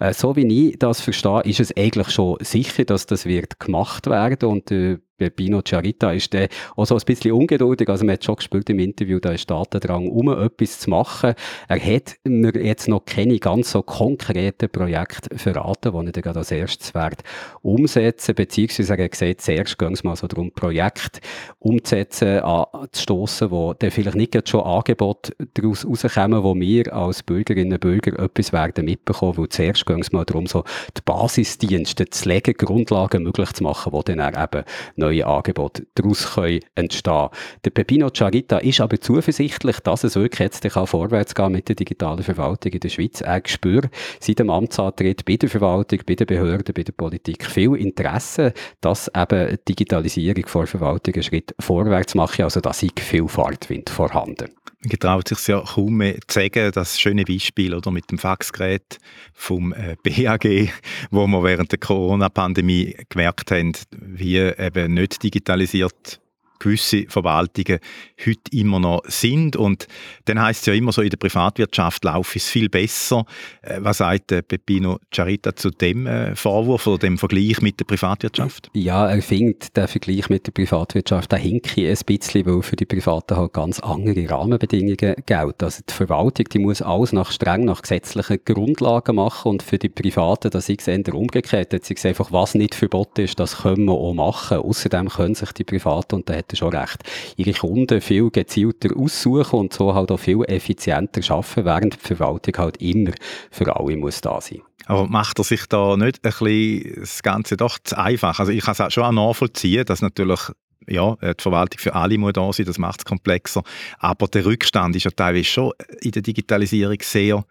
[0.00, 4.06] Äh, so wie ich das verstehe, ist es eigentlich schon sicher, dass das wird gemacht
[4.06, 7.88] werden und äh, Pino Charita ist der auch so ein bisschen ungeduldig.
[7.88, 11.34] Also man hat schon gespielt im Interview, da ist Datendrang, um etwas zu machen.
[11.68, 16.38] Er hat mir jetzt noch keine ganz so konkreten Projekte verraten, die er dann gerade
[16.40, 17.22] als erstes wird
[17.62, 21.20] umsetzen, beziehungsweise er hat gesagt, zuerst geht es mal so darum, Projekte
[21.58, 27.80] umzusetzen, anzustossen, wo dann vielleicht nicht schon Angebote daraus rauskommen, wo wir als Bürgerinnen und
[27.80, 30.64] Bürger etwas werden mitbekommen, weil zuerst geht es mal darum, so
[30.96, 34.64] die Basisdienste zu legen, Grundlagen möglich zu machen, wo dann eben
[35.06, 37.28] neue Angebote daraus können entstehen
[37.64, 41.76] Der Pepino Charita ist aber zuversichtlich, dass es wirklich jetzt kann vorwärts gehen mit der
[41.76, 43.20] digitalen Verwaltung in der Schweiz.
[43.20, 43.90] Er spürt
[44.20, 49.10] seit dem Amtsantritt bei der Verwaltung, bei den Behörden, bei der Politik viel Interesse, dass
[49.16, 52.44] eben Digitalisierung vor Verwaltung einen Schritt vorwärts mache.
[52.44, 54.50] Also da ist viel Fahrtwind vorhanden.
[54.80, 58.98] Man getraut sich ja kaum mehr zu sagen, das schöne Beispiel oder mit dem Faxgerät
[59.32, 60.70] vom äh, BAG,
[61.10, 66.20] wo wir während der Corona-Pandemie gemerkt haben, wie eben nicht digitalisiert
[66.58, 67.78] gewisse Verwaltungen
[68.24, 69.56] heute immer noch sind.
[69.56, 69.86] Und
[70.24, 73.24] dann heißt es ja immer so, in der Privatwirtschaft laufe es viel besser.
[73.62, 78.70] Äh, was sagt Peppino Charita zu dem äh, Vorwurf oder dem Vergleich mit der Privatwirtschaft?
[78.72, 82.86] Ja, er findet der Vergleich mit der Privatwirtschaft, da hinke ein bisschen, weil für die
[82.86, 85.64] Privaten halt ganz andere Rahmenbedingungen gelten.
[85.64, 89.88] Also die Verwaltung, die muss alles nach streng nach gesetzlichen Grundlagen machen und für die
[89.88, 91.72] Privaten, das ist eher umgekehrt.
[91.72, 94.58] Jetzt ist einfach, was nicht verboten ist, das können wir auch machen.
[94.58, 97.02] Außerdem können sich die Privaten, und da hat er schon recht,
[97.36, 102.54] ihre Kunden viel gezielter aussuchen und so halt auch viel effizienter arbeiten, während die Verwaltung
[102.58, 103.12] halt immer
[103.50, 104.62] für alle muss da sein.
[104.86, 108.38] Aber macht er sich da nicht ein bisschen das Ganze doch zu einfach?
[108.38, 110.40] Also ich kann es schon auch nachvollziehen, dass natürlich
[110.88, 113.64] ja, die Verwaltung für alle muss da sein, das macht es komplexer.
[113.98, 117.44] Aber der Rückstand ist ja teilweise schon in der Digitalisierung sehr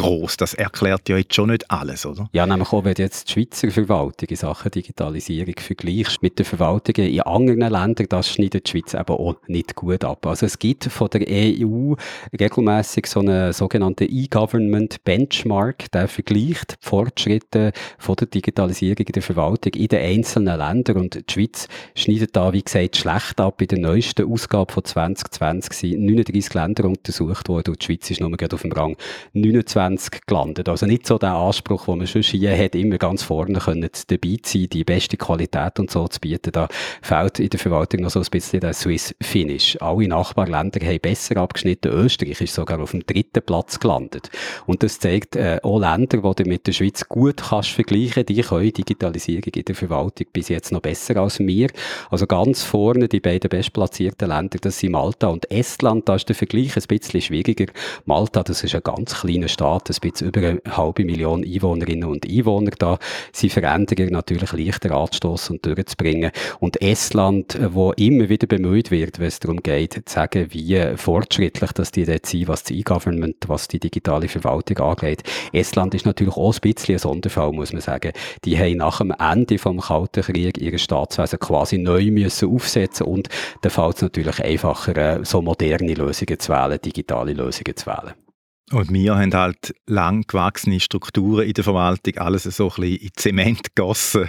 [0.00, 0.36] groß.
[0.36, 2.28] Das erklärt ja jetzt schon nicht alles, oder?
[2.32, 7.10] Ja, nämlich auch, wenn jetzt die Schweizer Verwaltung in Sachen Digitalisierung vergleichst mit den Verwaltungen
[7.10, 10.26] in anderen Ländern, das schneidet die Schweiz eben auch nicht gut ab.
[10.26, 11.94] Also es gibt von der EU
[12.38, 19.22] regelmäßig so einen sogenannten E-Government Benchmark, der vergleicht die Fortschritte von der Digitalisierung in der
[19.22, 23.60] Verwaltung in den einzelnen Ländern und die Schweiz schneidet da, wie gesagt, schlecht ab.
[23.60, 28.20] In der neuesten Ausgabe von 2020 sind 39 Länder untersucht worden und die Schweiz ist
[28.20, 28.96] nur gerade auf dem Rang
[29.32, 30.68] 29 20 gelandet.
[30.68, 34.36] Also nicht so der Anspruch, den man schon hier hat, immer ganz vorne können dabei
[34.42, 36.52] sein, die beste Qualität und so zu bieten.
[36.52, 36.68] Da
[37.02, 39.76] fehlt in der Verwaltung noch so ein bisschen der Swiss Finish.
[39.80, 41.92] Alle Nachbarländer haben besser abgeschnitten.
[41.92, 44.30] Österreich ist sogar auf dem dritten Platz gelandet.
[44.66, 48.42] Und das zeigt, äh, auch Länder, die du mit der Schweiz gut kannst vergleichen, die
[48.42, 51.70] können Digitalisierung in der Verwaltung bis jetzt noch besser als wir.
[52.10, 56.08] Also ganz vorne die beiden bestplatzierten Länder, das sind Malta und Estland.
[56.08, 57.66] Da ist der Vergleich ein bisschen schwieriger.
[58.04, 62.08] Malta, das ist ein ganz kleiner Staat Staat, ein bisschen über eine halbe Million Einwohnerinnen
[62.08, 62.98] und Einwohner da,
[63.32, 66.32] sind Veränderungen natürlich leichter anzustoßen und durchzubringen.
[66.58, 71.72] Und Estland, wo immer wieder bemüht wird, wenn es darum geht, zu sagen, wie fortschrittlich
[71.72, 75.22] das die dort sind, was das E-Government, was die digitale Verwaltung angeht.
[75.52, 78.12] Estland ist natürlich auch ein bisschen ein Sonderfall, muss man sagen.
[78.44, 83.28] Die haben nach dem Ende vom Kalten Krieg ihre Staatswesen quasi neu müssen aufsetzen und
[83.62, 88.14] da fällt es natürlich einfacher, äh, so moderne Lösungen zu wählen, digitale Lösungen zu wählen.
[88.72, 93.10] Und wir haben halt lang gewachsene Strukturen in der Verwaltung, alles so ein bisschen in
[93.16, 94.28] Zement gegossen.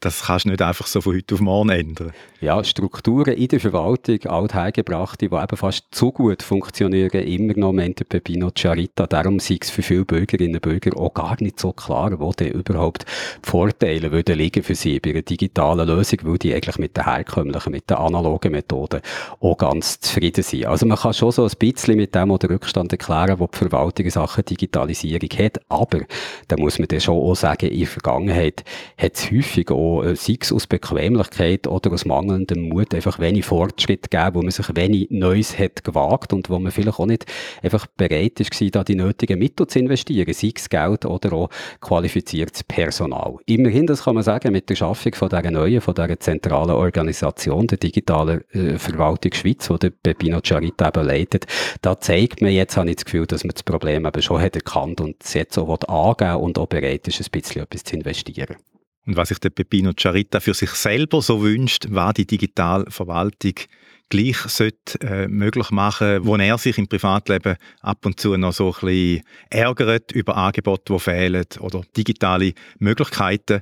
[0.00, 2.12] Das kannst du nicht einfach so von heute auf morgen ändern.
[2.42, 7.98] Ja, Strukturen in der Verwaltung, althergebrachte, die eben fast zu gut funktionieren, immer noch meint
[7.98, 9.06] der Pepino Charita.
[9.06, 12.52] Darum sei es für viele Bürgerinnen und Bürger auch gar nicht so klar, wo denn
[12.52, 13.06] überhaupt
[13.42, 17.04] die Vorteile würden liegen für sie bei einer digitalen Lösung, weil die eigentlich mit den
[17.04, 19.00] herkömmlichen, mit den analogen Methoden
[19.40, 20.66] auch ganz zufrieden sind.
[20.66, 23.77] Also man kann schon so ein bisschen mit dem oder Rückstand erklären, wo die Verwaltung
[23.78, 25.60] gewaltige Sachen Digitalisierung hat.
[25.68, 26.00] Aber
[26.48, 28.64] da muss man dann schon auch sagen, in der Vergangenheit
[28.96, 33.44] hat es häufig auch, äh, sei es aus Bequemlichkeit oder aus mangelndem Mut, einfach wenig
[33.44, 37.26] Fortschritt gegeben, wo man sich wenig Neues hat gewagt und wo man vielleicht auch nicht
[37.62, 42.64] einfach bereit ist, da die nötigen Mittel zu investieren, sei es Geld oder auch qualifiziertes
[42.64, 43.36] Personal.
[43.46, 47.66] Immerhin, das kann man sagen, mit der Schaffung von dieser neuen, von dieser zentralen Organisation,
[47.66, 51.46] der digitalen äh, Verwaltung Schweiz, die der Pepino Charita eben leitet,
[51.82, 54.56] da zeigt man jetzt, habe ich das Gefühl, dass man das Problem eben schon hat
[54.56, 58.56] erkannt und es jetzt auch angeben und auch bereit ist, ein bisschen etwas zu investieren.
[59.06, 63.54] Und was sich der Pepino Charita für sich selber so wünscht, war die Digitalverwaltung
[64.08, 68.68] gleich sollte, äh, möglich machen, wo er sich im Privatleben ab und zu noch so
[68.68, 73.60] ein bisschen ärgert über Angebote, die fehlen oder digitale Möglichkeiten.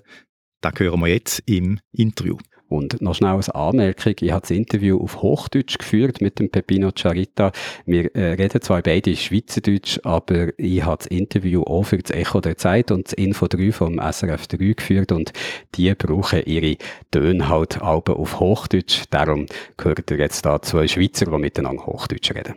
[0.60, 2.38] Da hören wir jetzt im Interview.
[2.68, 6.90] Und noch schnell als Anmerkung, ich habe das Interview auf Hochdeutsch geführt mit dem Pepino
[6.90, 7.52] Charita.
[7.84, 12.40] Wir äh, reden zwar beide Schweizerdeutsch, aber ich habe das Interview auch für das Echo
[12.40, 15.32] der Zeit und das Info 3 vom SRF 3 geführt und
[15.76, 16.76] die brauchen ihre
[17.12, 19.04] Töne halt alle auf Hochdeutsch.
[19.10, 22.56] Darum gehört ihr jetzt da zwei Schweizer, die miteinander Hochdeutsch reden.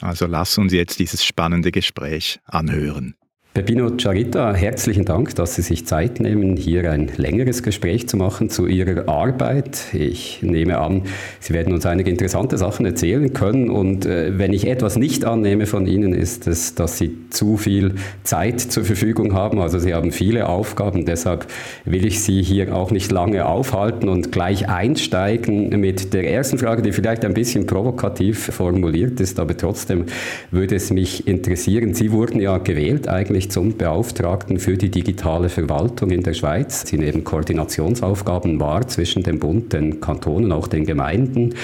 [0.00, 3.16] Also lass uns jetzt dieses spannende Gespräch anhören.
[3.52, 8.48] Pepino Charita, herzlichen Dank, dass Sie sich Zeit nehmen, hier ein längeres Gespräch zu machen
[8.48, 9.92] zu Ihrer Arbeit.
[9.92, 11.02] Ich nehme an,
[11.40, 15.66] Sie werden uns einige interessante Sachen erzählen können und äh, wenn ich etwas nicht annehme
[15.66, 19.60] von Ihnen, ist es, dass Sie zu viel Zeit zur Verfügung haben.
[19.60, 21.48] Also Sie haben viele Aufgaben, deshalb
[21.84, 26.82] will ich Sie hier auch nicht lange aufhalten und gleich einsteigen mit der ersten Frage,
[26.82, 30.04] die vielleicht ein bisschen provokativ formuliert ist, aber trotzdem
[30.52, 31.94] würde es mich interessieren.
[31.94, 36.86] Sie wurden ja gewählt eigentlich zum Beauftragten für die digitale Verwaltung in der Schweiz.
[36.86, 41.54] Sie nehmen Koordinationsaufgaben wahr zwischen dem Bund, den Kantonen, auch den Gemeinden.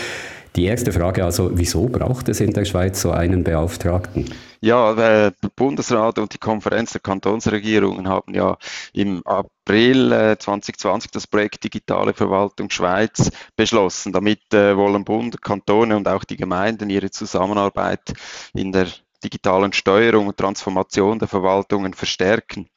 [0.57, 4.33] Die erste Frage also, wieso braucht es in der Schweiz so einen Beauftragten?
[4.63, 8.57] Ja, der Bundesrat und die Konferenz der Kantonsregierungen haben ja
[8.95, 14.13] im April 2020 äh, das Projekt Digitale Verwaltung Schweiz beschlossen.
[14.13, 18.15] Damit äh, wollen Bund, Kantone und auch die Gemeinden ihre Zusammenarbeit
[18.55, 18.87] in der
[19.27, 22.69] digitalen Steuerung und Transformation der Verwaltungen verstärken.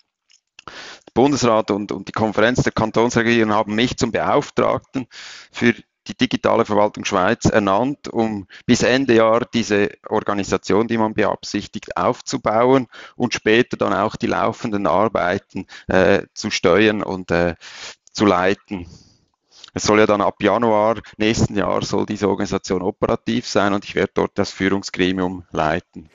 [0.65, 5.07] Der Bundesrat und, und die Konferenz der Kantonsregierungen haben mich zum Beauftragten
[5.51, 5.73] für
[6.07, 12.87] die digitale Verwaltung Schweiz ernannt, um bis Ende Jahr diese Organisation, die man beabsichtigt, aufzubauen
[13.15, 17.55] und später dann auch die laufenden Arbeiten äh, zu steuern und äh,
[18.11, 18.87] zu leiten.
[19.73, 23.93] es soll ja dann ab Januar nächsten Jahr soll diese Organisation operativ sein und ich
[23.93, 26.09] werde dort das Führungsgremium leiten.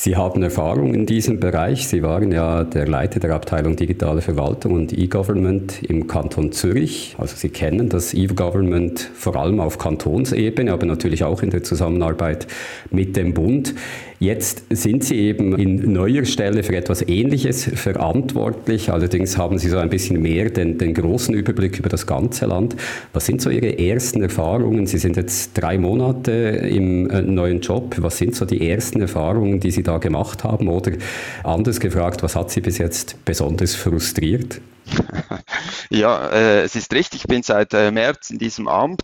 [0.00, 1.88] Sie haben Erfahrung in diesem Bereich.
[1.88, 7.16] Sie waren ja der Leiter der Abteilung Digitale Verwaltung und E-Government im Kanton Zürich.
[7.18, 12.46] Also Sie kennen das E-Government vor allem auf Kantonsebene, aber natürlich auch in der Zusammenarbeit
[12.92, 13.74] mit dem Bund.
[14.20, 18.90] Jetzt sind Sie eben in neuer Stelle für etwas Ähnliches verantwortlich.
[18.90, 22.74] Allerdings haben Sie so ein bisschen mehr den, den großen Überblick über das ganze Land.
[23.12, 24.88] Was sind so Ihre ersten Erfahrungen?
[24.88, 27.94] Sie sind jetzt drei Monate im äh, neuen Job.
[27.98, 30.66] Was sind so die ersten Erfahrungen, die Sie da gemacht haben?
[30.68, 30.92] Oder
[31.44, 34.60] anders gefragt, was hat Sie bis jetzt besonders frustriert?
[35.90, 39.02] Ja, äh, es ist richtig, ich bin seit äh, März in diesem Amt.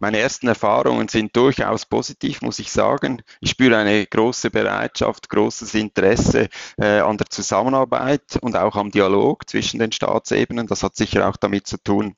[0.00, 3.22] Meine ersten Erfahrungen sind durchaus positiv, muss ich sagen.
[3.40, 9.48] Ich spüre eine große Bereitschaft, großes Interesse äh, an der Zusammenarbeit und auch am Dialog
[9.48, 10.66] zwischen den Staatsebenen.
[10.66, 12.16] Das hat sicher auch damit zu tun,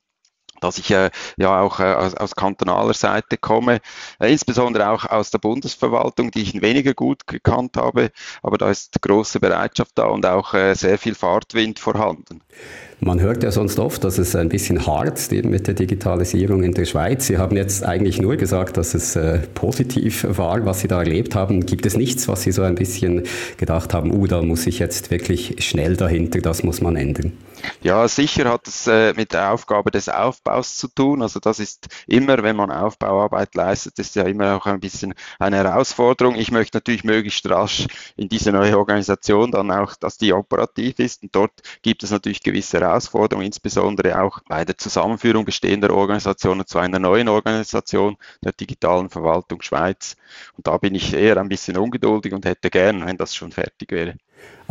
[0.59, 3.79] dass ich äh, ja auch äh, aus, aus kantonaler Seite komme,
[4.19, 8.11] äh, insbesondere auch aus der Bundesverwaltung, die ich weniger gut gekannt habe,
[8.43, 12.41] aber da ist große Bereitschaft da und auch äh, sehr viel Fahrtwind vorhanden.
[13.01, 16.73] Man hört ja sonst oft, dass es ein bisschen hart ist mit der Digitalisierung in
[16.73, 17.27] der Schweiz.
[17.27, 21.33] Sie haben jetzt eigentlich nur gesagt, dass es äh, positiv war, was Sie da erlebt
[21.33, 21.65] haben.
[21.65, 23.23] Gibt es nichts, was Sie so ein bisschen
[23.55, 27.31] gedacht haben, uh, da muss ich jetzt wirklich schnell dahinter, das muss man ändern?
[27.81, 31.21] Ja, sicher hat es äh, mit der Aufgabe des Aufbaus zu tun.
[31.21, 35.57] Also das ist immer, wenn man Aufbauarbeit leistet, ist ja immer auch ein bisschen eine
[35.57, 36.35] Herausforderung.
[36.35, 41.23] Ich möchte natürlich möglichst rasch in diese neue Organisation dann auch, dass die operativ ist.
[41.23, 46.79] Und dort gibt es natürlich gewisse Herausforderungen, insbesondere auch bei der Zusammenführung bestehender Organisationen zu
[46.79, 50.15] einer neuen Organisation der digitalen Verwaltung Schweiz.
[50.57, 53.91] Und da bin ich eher ein bisschen ungeduldig und hätte gern, wenn das schon fertig
[53.91, 54.15] wäre.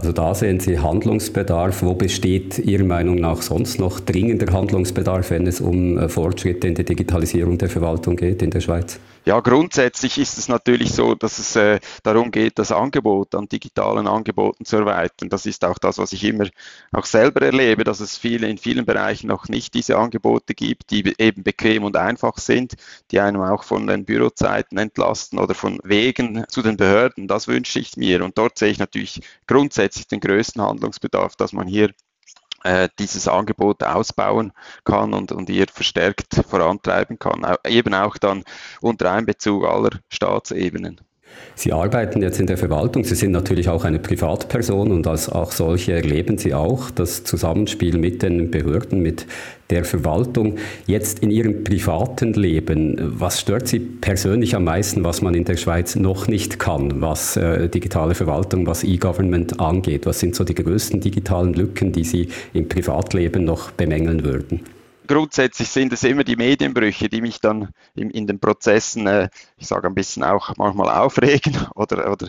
[0.00, 1.82] Also da sehen Sie Handlungsbedarf.
[1.82, 6.76] Wo besteht Ihrer Meinung nach sonst noch dringender Handlungsbedarf, wenn es um äh, Fortschritte in
[6.76, 9.00] der Digitalisierung der Verwaltung geht in der Schweiz?
[9.24, 14.06] Ja, grundsätzlich ist es natürlich so, dass es äh, darum geht, das Angebot an digitalen
[14.06, 15.28] Angeboten zu erweitern.
[15.28, 16.46] Das ist auch das, was ich immer
[16.92, 21.12] auch selber erlebe, dass es viele in vielen Bereichen noch nicht diese Angebote gibt, die
[21.18, 22.74] eben bequem und einfach sind,
[23.10, 27.26] die einem auch von den Bürozeiten entlasten oder von Wegen zu den Behörden.
[27.26, 28.24] Das wünsche ich mir.
[28.24, 31.92] Und dort sehe ich natürlich grundsätzlich den größten Handlungsbedarf, dass man hier
[32.64, 34.52] äh, dieses Angebot ausbauen
[34.84, 38.44] kann und, und ihr verstärkt vorantreiben kann, eben auch dann
[38.80, 41.00] unter Einbezug aller Staatsebenen.
[41.58, 43.02] Sie arbeiten jetzt in der Verwaltung.
[43.02, 47.98] Sie sind natürlich auch eine Privatperson und als auch solche erleben Sie auch das Zusammenspiel
[47.98, 49.26] mit den Behörden, mit
[49.68, 50.54] der Verwaltung.
[50.86, 55.56] Jetzt in Ihrem privaten Leben, was stört Sie persönlich am meisten, was man in der
[55.56, 60.06] Schweiz noch nicht kann, was äh, digitale Verwaltung, was E-Government angeht?
[60.06, 64.60] Was sind so die größten digitalen Lücken, die Sie im Privatleben noch bemängeln würden?
[65.08, 69.66] Grundsätzlich sind es immer die Medienbrüche, die mich dann in, in den Prozessen, äh, ich
[69.66, 72.28] sage ein bisschen auch manchmal aufregen oder, oder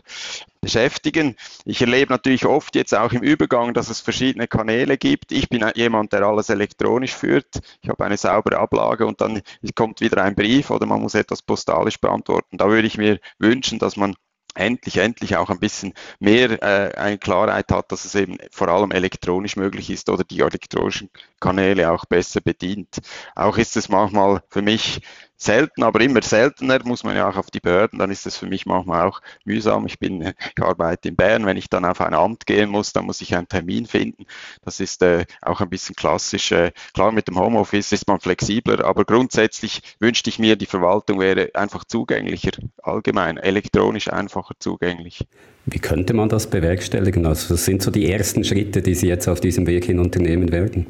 [0.62, 1.36] beschäftigen.
[1.65, 5.32] Ich erlebe natürlich oft jetzt auch im Übergang, dass es verschiedene Kanäle gibt.
[5.32, 7.60] Ich bin jemand, der alles elektronisch führt.
[7.82, 9.42] Ich habe eine saubere Ablage und dann
[9.76, 12.58] kommt wieder ein Brief oder man muss etwas postalisch beantworten.
[12.58, 14.15] Da würde ich mir wünschen, dass man
[14.60, 18.91] endlich, endlich auch ein bisschen mehr äh, eine Klarheit hat, dass es eben vor allem
[18.91, 23.00] elektronisch möglich ist oder die elektronischen Kanäle auch besser bedient.
[23.36, 25.02] Auch ist es manchmal für mich
[25.39, 28.45] selten, aber immer seltener muss man ja auch auf die Behörden, dann ist es für
[28.45, 29.86] mich manchmal auch mühsam.
[29.86, 33.06] Ich bin, ich arbeite in Bern, wenn ich dann auf ein Amt gehen muss, dann
[33.06, 34.25] muss ich einen Termin finden.
[34.63, 36.52] Das ist äh, auch ein bisschen klassisch.
[36.52, 41.19] Äh, klar, mit dem Homeoffice ist man flexibler, aber grundsätzlich wünschte ich mir, die Verwaltung
[41.19, 42.52] wäre einfach zugänglicher,
[42.84, 45.25] allgemein, elektronisch einfacher zugänglich.
[45.65, 47.25] Wie könnte man das bewerkstelligen?
[47.25, 50.52] Also, das sind so die ersten Schritte, die Sie jetzt auf diesem Weg hin unternehmen
[50.52, 50.88] werden?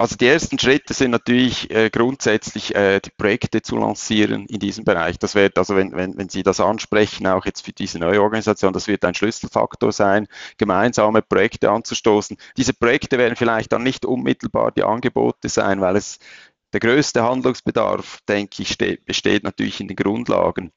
[0.00, 4.82] Also die ersten Schritte sind natürlich äh, grundsätzlich äh, die Projekte zu lancieren in diesem
[4.86, 5.18] Bereich.
[5.18, 8.72] Das wird also, wenn, wenn, wenn Sie das ansprechen, auch jetzt für diese neue Organisation,
[8.72, 12.38] das wird ein Schlüsselfaktor sein, gemeinsame Projekte anzustoßen.
[12.56, 16.18] Diese Projekte werden vielleicht dann nicht unmittelbar die Angebote sein, weil es
[16.72, 20.72] der größte Handlungsbedarf, denke ich, besteht natürlich in den Grundlagen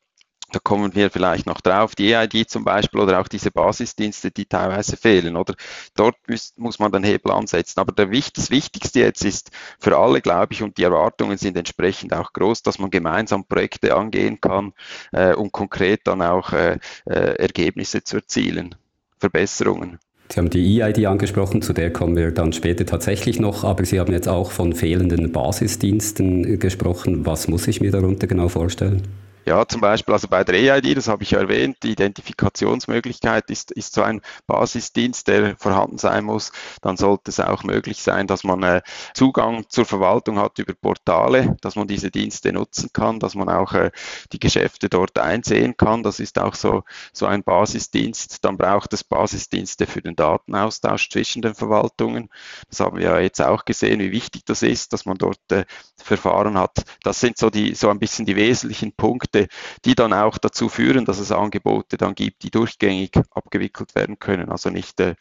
[0.54, 4.46] da kommen wir vielleicht noch drauf, die EID zum Beispiel oder auch diese Basisdienste, die
[4.46, 5.56] teilweise fehlen, oder
[5.96, 7.80] dort muss, muss man den Hebel ansetzen.
[7.80, 12.14] Aber der, das Wichtigste jetzt ist für alle, glaube ich, und die Erwartungen sind entsprechend
[12.14, 14.74] auch groß, dass man gemeinsam Projekte angehen kann,
[15.12, 18.76] äh, um konkret dann auch äh, äh, Ergebnisse zu erzielen,
[19.18, 19.98] Verbesserungen.
[20.30, 24.00] Sie haben die EID angesprochen, zu der kommen wir dann später tatsächlich noch, aber Sie
[24.00, 27.26] haben jetzt auch von fehlenden Basisdiensten gesprochen.
[27.26, 29.04] Was muss ich mir darunter genau vorstellen?
[29.46, 33.72] Ja, zum Beispiel also bei der EID, das habe ich ja erwähnt, die Identifikationsmöglichkeit ist,
[33.72, 36.54] ist so ein Basisdienst, der vorhanden sein muss.
[36.82, 38.82] Dann sollte es auch möglich sein, dass man äh,
[39.14, 43.74] Zugang zur Verwaltung hat über Portale, dass man diese Dienste nutzen kann, dass man auch
[43.74, 43.92] äh,
[44.32, 46.04] die Geschäfte dort einsehen kann.
[46.04, 48.46] Das ist auch so, so ein Basisdienst.
[48.46, 52.30] Dann braucht es Basisdienste für den Datenaustausch zwischen den Verwaltungen.
[52.70, 55.66] Das haben wir ja jetzt auch gesehen, wie wichtig das ist, dass man dort äh,
[55.98, 56.84] Verfahren hat.
[57.04, 59.48] Das sind so die, so ein bisschen die wesentlichen Punkte Produkte,
[59.86, 64.50] die dann auch dazu führen, dass es Angebote dann gibt, die durchgängig abgewickelt werden können.
[64.50, 65.16] Also nicht äh,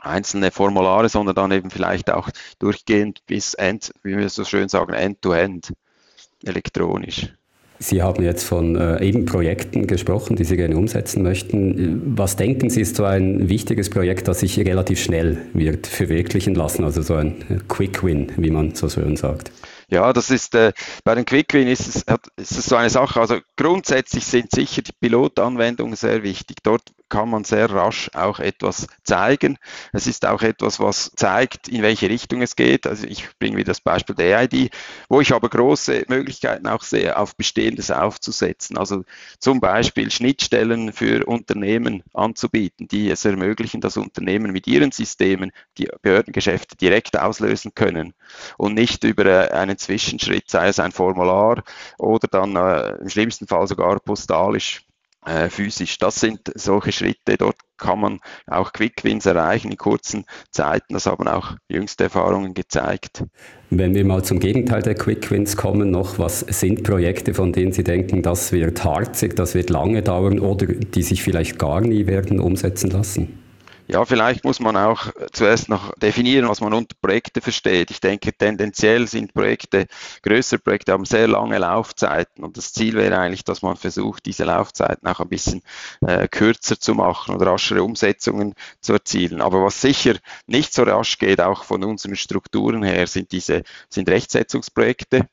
[0.00, 2.28] einzelne Formulare, sondern dann eben vielleicht auch
[2.58, 7.32] durchgehend bis end, wie wir so schön sagen, end-to-end -end, elektronisch.
[7.80, 12.16] Sie haben jetzt von äh, eben Projekten gesprochen, die Sie gerne umsetzen möchten.
[12.16, 16.84] Was denken Sie, ist so ein wichtiges Projekt, das sich relativ schnell wird verwirklichen lassen,
[16.84, 19.50] also so ein Quick Win, wie man so schön sagt?
[19.88, 20.72] Ja, das ist äh,
[21.04, 22.04] bei den Quick Win ist es,
[22.36, 23.20] ist es so eine Sache.
[23.20, 26.58] Also grundsätzlich sind sicher die Pilotanwendungen sehr wichtig.
[26.62, 29.58] Dort kann man sehr rasch auch etwas zeigen.
[29.92, 32.86] Es ist auch etwas, was zeigt, in welche Richtung es geht.
[32.86, 34.70] Also ich bringe wieder das Beispiel der EID,
[35.08, 38.78] wo ich aber große Möglichkeiten auch sehe, auf Bestehendes aufzusetzen.
[38.78, 39.04] Also
[39.38, 45.88] zum Beispiel Schnittstellen für Unternehmen anzubieten, die es ermöglichen, dass Unternehmen mit ihren Systemen die
[46.02, 48.14] Behördengeschäfte direkt auslösen können
[48.56, 51.62] und nicht über äh, einen Zwischenschritt, sei es ein Formular
[51.98, 54.83] oder dann äh, im schlimmsten Fall sogar postalisch
[55.26, 55.98] äh, physisch.
[55.98, 60.94] Das sind solche Schritte, dort kann man auch Quick-Wins erreichen in kurzen Zeiten.
[60.94, 63.24] Das haben auch jüngste Erfahrungen gezeigt.
[63.70, 67.84] Wenn wir mal zum Gegenteil der Quick-Wins kommen, noch, was sind Projekte, von denen Sie
[67.84, 72.38] denken, das wird harzig, das wird lange dauern oder die sich vielleicht gar nie werden
[72.38, 73.43] umsetzen lassen?
[73.86, 77.90] Ja, vielleicht muss man auch zuerst noch definieren, was man unter Projekte versteht.
[77.90, 79.86] Ich denke, tendenziell sind Projekte,
[80.22, 84.44] größere Projekte haben sehr lange Laufzeiten und das Ziel wäre eigentlich, dass man versucht, diese
[84.44, 85.60] Laufzeiten auch ein bisschen
[86.00, 89.42] äh, kürzer zu machen und raschere Umsetzungen zu erzielen.
[89.42, 90.14] Aber was sicher
[90.46, 95.28] nicht so rasch geht, auch von unseren Strukturen her, sind diese, sind Rechtsetzungsprojekte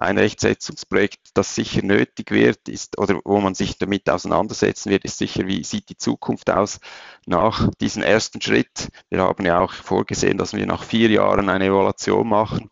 [0.00, 5.18] ein Rechtsetzungsprojekt, das sicher nötig wird, ist oder wo man sich damit auseinandersetzen wird, ist
[5.18, 6.80] sicher, wie sieht die Zukunft aus
[7.26, 8.88] nach diesem ersten Schritt.
[9.10, 12.70] Wir haben ja auch vorgesehen, dass wir nach vier Jahren eine Evaluation machen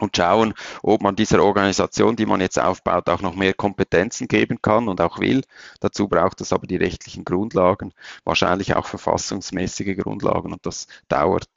[0.00, 4.60] und schauen, ob man dieser Organisation, die man jetzt aufbaut, auch noch mehr Kompetenzen geben
[4.60, 5.42] kann und auch will.
[5.80, 7.94] Dazu braucht es aber die rechtlichen Grundlagen,
[8.24, 11.48] wahrscheinlich auch verfassungsmäßige Grundlagen und das dauert.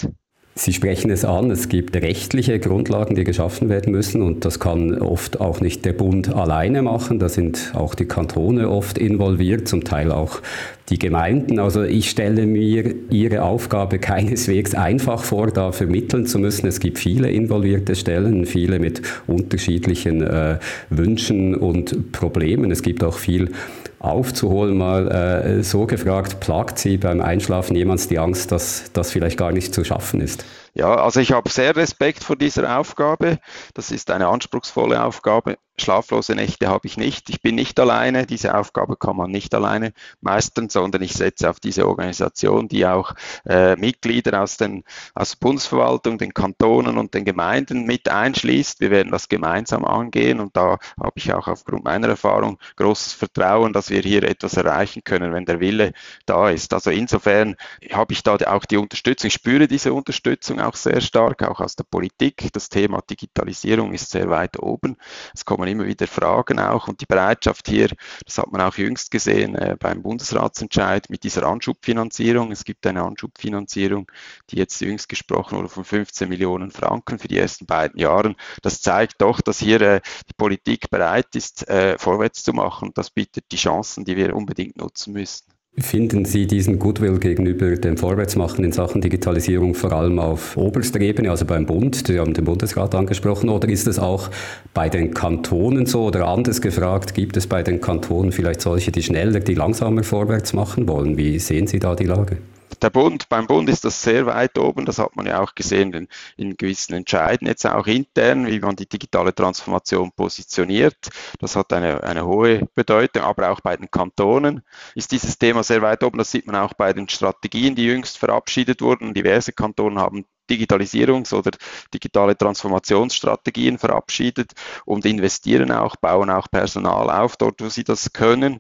[0.55, 5.01] Sie sprechen es an, es gibt rechtliche Grundlagen, die geschaffen werden müssen und das kann
[5.01, 7.17] oft auch nicht der Bund alleine machen.
[7.17, 10.41] Da sind auch die Kantone oft involviert, zum Teil auch
[10.89, 11.59] die Gemeinden.
[11.59, 16.67] Also ich stelle mir Ihre Aufgabe keineswegs einfach vor, da vermitteln zu müssen.
[16.67, 20.57] Es gibt viele involvierte Stellen, viele mit unterschiedlichen äh,
[20.89, 22.71] Wünschen und Problemen.
[22.71, 23.51] Es gibt auch viel
[23.99, 29.37] aufzuholen, mal äh, so gefragt, plagt Sie beim Einschlafen jemals die Angst, dass das vielleicht
[29.37, 30.45] gar nicht zu schaffen ist?
[30.79, 33.39] Ja, also ich habe sehr Respekt vor dieser Aufgabe.
[33.73, 35.57] Das ist eine anspruchsvolle Aufgabe.
[35.77, 37.29] Schlaflose Nächte habe ich nicht.
[37.29, 38.25] Ich bin nicht alleine.
[38.25, 43.13] Diese Aufgabe kann man nicht alleine meistern, sondern ich setze auf diese Organisation, die auch
[43.45, 44.83] äh, Mitglieder aus, den,
[45.15, 48.79] aus der Bundesverwaltung, den Kantonen und den Gemeinden mit einschließt.
[48.79, 53.73] Wir werden das gemeinsam angehen und da habe ich auch aufgrund meiner Erfahrung großes Vertrauen,
[53.73, 55.93] dass wir hier etwas erreichen können, wenn der Wille
[56.25, 56.73] da ist.
[56.73, 57.55] Also insofern
[57.91, 61.75] habe ich da auch die Unterstützung, ich spüre diese Unterstützung auch sehr stark, auch aus
[61.75, 62.49] der Politik.
[62.53, 64.97] Das Thema Digitalisierung ist sehr weit oben.
[65.33, 67.89] Es kommen immer wieder Fragen auch und die Bereitschaft hier,
[68.25, 72.51] das hat man auch jüngst gesehen äh, beim Bundesratsentscheid mit dieser Anschubfinanzierung.
[72.51, 74.11] Es gibt eine Anschubfinanzierung,
[74.51, 78.35] die jetzt jüngst gesprochen wurde von 15 Millionen Franken für die ersten beiden Jahre.
[78.61, 82.91] Das zeigt doch, dass hier äh, die Politik bereit ist, äh, vorwärts zu machen.
[82.93, 85.58] Das bietet die Chancen, die wir unbedingt nutzen müssen.
[85.81, 91.31] Finden Sie diesen Goodwill gegenüber dem Vorwärtsmachen in Sachen Digitalisierung vor allem auf oberster Ebene,
[91.31, 94.29] also beim Bund, Sie haben den Bundesrat angesprochen, oder ist es auch
[94.73, 99.03] bei den Kantonen so oder anders gefragt, gibt es bei den Kantonen vielleicht solche, die
[99.03, 101.17] schneller, die langsamer vorwärts machen wollen?
[101.17, 102.37] Wie sehen Sie da die Lage?
[102.83, 105.93] Der Bund, beim Bund ist das sehr weit oben, das hat man ja auch gesehen
[105.93, 106.07] in,
[106.37, 110.97] in gewissen Entscheiden, jetzt auch intern, wie man die digitale Transformation positioniert.
[111.39, 114.61] Das hat eine, eine hohe Bedeutung, aber auch bei den Kantonen
[114.95, 116.17] ist dieses Thema sehr weit oben.
[116.17, 119.13] Das sieht man auch bei den Strategien, die jüngst verabschiedet wurden.
[119.13, 121.51] Diverse Kantonen haben Digitalisierungs- oder
[121.93, 124.53] digitale Transformationsstrategien verabschiedet
[124.85, 128.59] und investieren auch, bauen auch Personal auf, dort wo sie das können.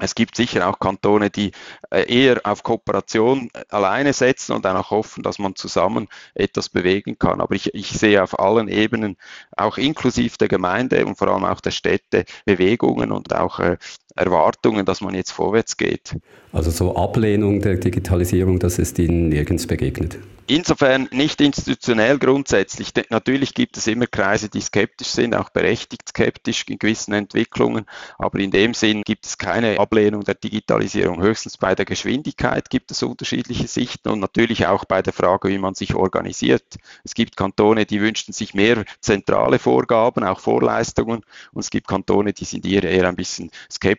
[0.00, 1.50] Es gibt sicher auch Kantone, die
[1.90, 6.68] äh, eher auf Kooperation äh, alleine setzen und dann auch hoffen, dass man zusammen etwas
[6.68, 7.40] bewegen kann.
[7.40, 9.16] Aber ich, ich sehe auf allen Ebenen,
[9.56, 13.76] auch inklusive der Gemeinde und vor allem auch der Städte, Bewegungen und auch äh,
[14.18, 16.16] Erwartungen, dass man jetzt vorwärts geht.
[16.52, 20.18] Also so Ablehnung der Digitalisierung, das ist Ihnen nirgends begegnet?
[20.50, 22.92] Insofern nicht institutionell grundsätzlich.
[23.10, 27.84] Natürlich gibt es immer Kreise, die skeptisch sind, auch berechtigt skeptisch in gewissen Entwicklungen,
[28.16, 31.20] aber in dem Sinn gibt es keine Ablehnung der Digitalisierung.
[31.20, 35.58] Höchstens bei der Geschwindigkeit gibt es unterschiedliche Sichten und natürlich auch bei der Frage, wie
[35.58, 36.76] man sich organisiert.
[37.04, 42.32] Es gibt Kantone, die wünschten sich mehr zentrale Vorgaben, auch Vorleistungen und es gibt Kantone,
[42.32, 43.98] die sind eher ein bisschen skeptisch,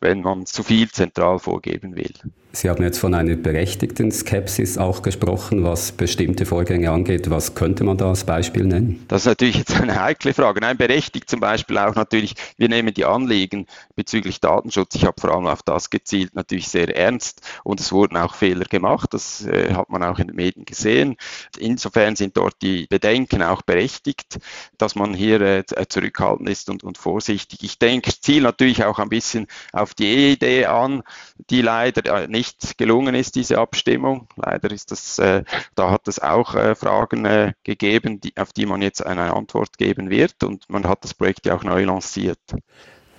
[0.00, 2.14] wenn man zu viel zentral vorgeben will.
[2.54, 7.28] Sie haben jetzt von einer berechtigten Skepsis auch gesprochen, was bestimmte Vorgänge angeht.
[7.28, 9.04] Was könnte man da als Beispiel nennen?
[9.08, 10.60] Das ist natürlich jetzt eine heikle Frage.
[10.60, 15.34] Nein, berechtigt zum Beispiel auch natürlich, wir nehmen die Anliegen bezüglich Datenschutz, ich habe vor
[15.34, 19.74] allem auf das gezielt, natürlich sehr ernst und es wurden auch Fehler gemacht, das äh,
[19.74, 21.16] hat man auch in den Medien gesehen.
[21.58, 24.38] Insofern sind dort die Bedenken auch berechtigt,
[24.78, 27.64] dass man hier äh, zurückhaltend ist und, und vorsichtig.
[27.64, 31.02] Ich denke, ich ziele natürlich auch ein bisschen auf die E-Idee an,
[31.50, 34.28] die leider äh, nicht nicht gelungen ist, diese Abstimmung.
[34.36, 38.66] Leider ist das, äh, da hat es auch äh, Fragen äh, gegeben, die, auf die
[38.66, 42.38] man jetzt eine Antwort geben wird und man hat das Projekt ja auch neu lanciert.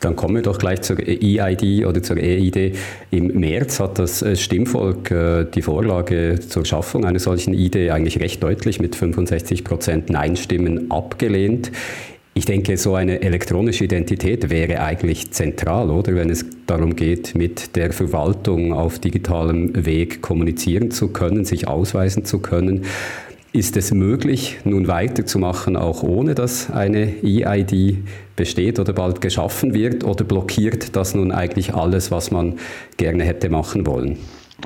[0.01, 2.78] Dann kommen wir doch gleich zur EID oder zur EID.
[3.11, 8.19] Im März hat das äh, Stimmvolk äh, die Vorlage zur Schaffung einer solchen ID eigentlich
[8.19, 11.71] recht deutlich mit 65 Prozent Nein-Stimmen abgelehnt.
[12.38, 16.16] Ich denke, so eine elektronische Identität wäre eigentlich zentral, oder?
[16.16, 22.26] Wenn es darum geht, mit der Verwaltung auf digitalem Weg kommunizieren zu können, sich ausweisen
[22.26, 22.84] zu können.
[23.54, 28.00] Ist es möglich, nun weiterzumachen, auch ohne dass eine EID
[28.36, 30.04] besteht oder bald geschaffen wird?
[30.04, 32.56] Oder blockiert das nun eigentlich alles, was man
[32.98, 34.18] gerne hätte machen wollen?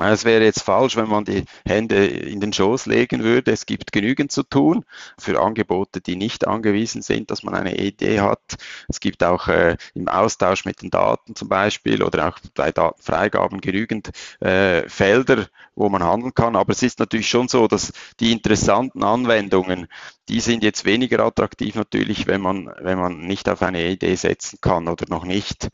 [0.02, 3.52] Es wäre jetzt falsch, wenn man die Hände in den Schoß legen würde.
[3.52, 4.84] Es gibt genügend zu tun
[5.18, 8.56] für Angebote, die nicht angewiesen sind, dass man eine Idee hat.
[8.88, 13.60] Es gibt auch äh, im Austausch mit den Daten zum Beispiel oder auch bei Datenfreigaben
[13.60, 16.56] genügend äh, Felder, wo man handeln kann.
[16.56, 19.88] Aber es ist natürlich schon so, dass die interessanten Anwendungen,
[20.28, 24.58] die sind jetzt weniger attraktiv natürlich, wenn man, wenn man nicht auf eine Idee setzen
[24.60, 25.68] kann oder noch nicht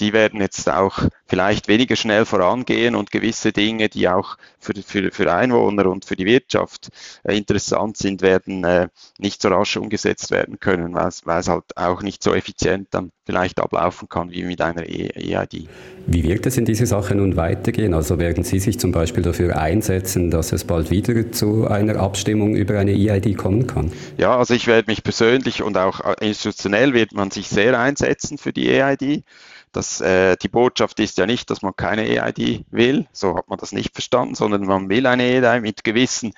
[0.00, 5.10] die werden jetzt auch vielleicht weniger schnell vorangehen und gewisse Dinge, die auch für, für,
[5.10, 6.88] für Einwohner und für die Wirtschaft
[7.24, 8.88] äh, interessant sind, werden äh,
[9.18, 13.60] nicht so rasch umgesetzt werden können, weil es, halt auch nicht so effizient dann vielleicht
[13.60, 15.54] ablaufen kann wie mit einer EID.
[15.54, 15.68] E
[16.06, 17.92] wie wird es in dieser Sache nun weitergehen?
[17.92, 22.56] Also werden Sie sich zum Beispiel dafür einsetzen, dass es bald wieder zu einer Abstimmung
[22.56, 23.92] über eine EID kommen kann?
[24.16, 28.38] Ja, also ich werde mich persönlich und auch äh, institutionell wird man sich sehr einsetzen
[28.38, 29.24] für die EID.
[29.72, 33.58] Das, äh, die Botschaft ist ja nicht, dass man keine EID will, so hat man
[33.58, 36.32] das nicht verstanden, sondern man will eine EID mit gewissen,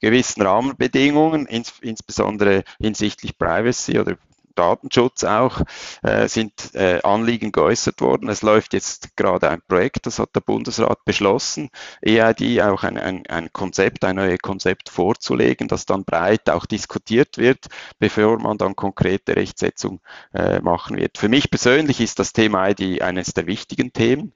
[0.00, 4.16] gewissen Rahmenbedingungen, ins, insbesondere hinsichtlich Privacy oder
[4.60, 5.62] Datenschutz auch,
[6.02, 8.28] äh, sind äh, Anliegen geäußert worden.
[8.28, 11.70] Es läuft jetzt gerade ein Projekt, das hat der Bundesrat beschlossen,
[12.02, 17.38] EID auch ein, ein, ein Konzept, ein neues Konzept vorzulegen, das dann breit auch diskutiert
[17.38, 17.66] wird,
[17.98, 20.00] bevor man dann konkrete Rechtsetzung
[20.34, 21.16] äh, machen wird.
[21.16, 24.32] Für mich persönlich ist das Thema ID eines der wichtigen Themen.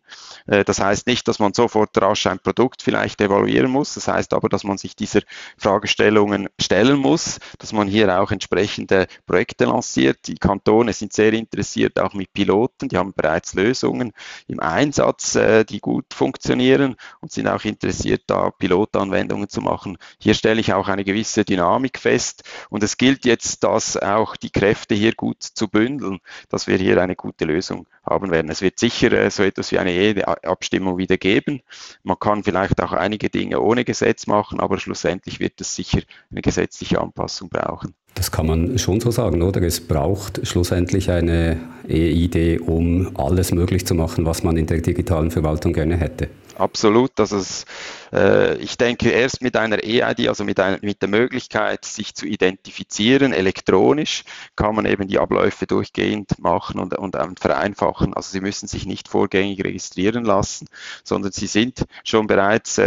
[0.46, 3.94] Äh, das heißt nicht, dass man sofort rasch ein Produkt vielleicht evaluieren muss.
[3.94, 5.20] Das heißt aber, dass man sich dieser
[5.58, 10.26] Fragestellungen stellen muss, dass man hier auch entsprechende Projekte lanciert interessiert.
[10.26, 12.88] Die Kantone sind sehr interessiert, auch mit Piloten.
[12.88, 14.12] Die haben bereits Lösungen
[14.46, 19.98] im Einsatz, äh, die gut funktionieren und sind auch interessiert, da Pilotanwendungen zu machen.
[20.18, 22.44] Hier stelle ich auch eine gewisse Dynamik fest.
[22.70, 27.00] Und es gilt jetzt, dass auch die Kräfte hier gut zu bündeln, dass wir hier
[27.00, 28.50] eine gute Lösung haben werden.
[28.50, 31.60] Es wird sicher äh, so etwas wie eine Abstimmung wieder geben.
[32.02, 36.00] Man kann vielleicht auch einige Dinge ohne Gesetz machen, aber schlussendlich wird es sicher
[36.30, 37.94] eine gesetzliche Anpassung brauchen.
[38.14, 39.60] Das kann man schon so sagen, oder?
[39.62, 41.56] Es braucht schlussendlich eine
[41.88, 46.28] E-Idee, um alles möglich zu machen, was man in der digitalen Verwaltung gerne hätte.
[46.56, 47.18] Absolut.
[47.18, 47.64] Also es,
[48.12, 52.26] äh, ich denke, erst mit einer EID, also mit, einer, mit der Möglichkeit, sich zu
[52.26, 54.22] identifizieren, elektronisch,
[54.54, 58.14] kann man eben die Abläufe durchgehend machen und, und, und vereinfachen.
[58.14, 60.66] Also Sie müssen sich nicht vorgängig registrieren lassen,
[61.02, 62.84] sondern Sie sind schon bereits äh,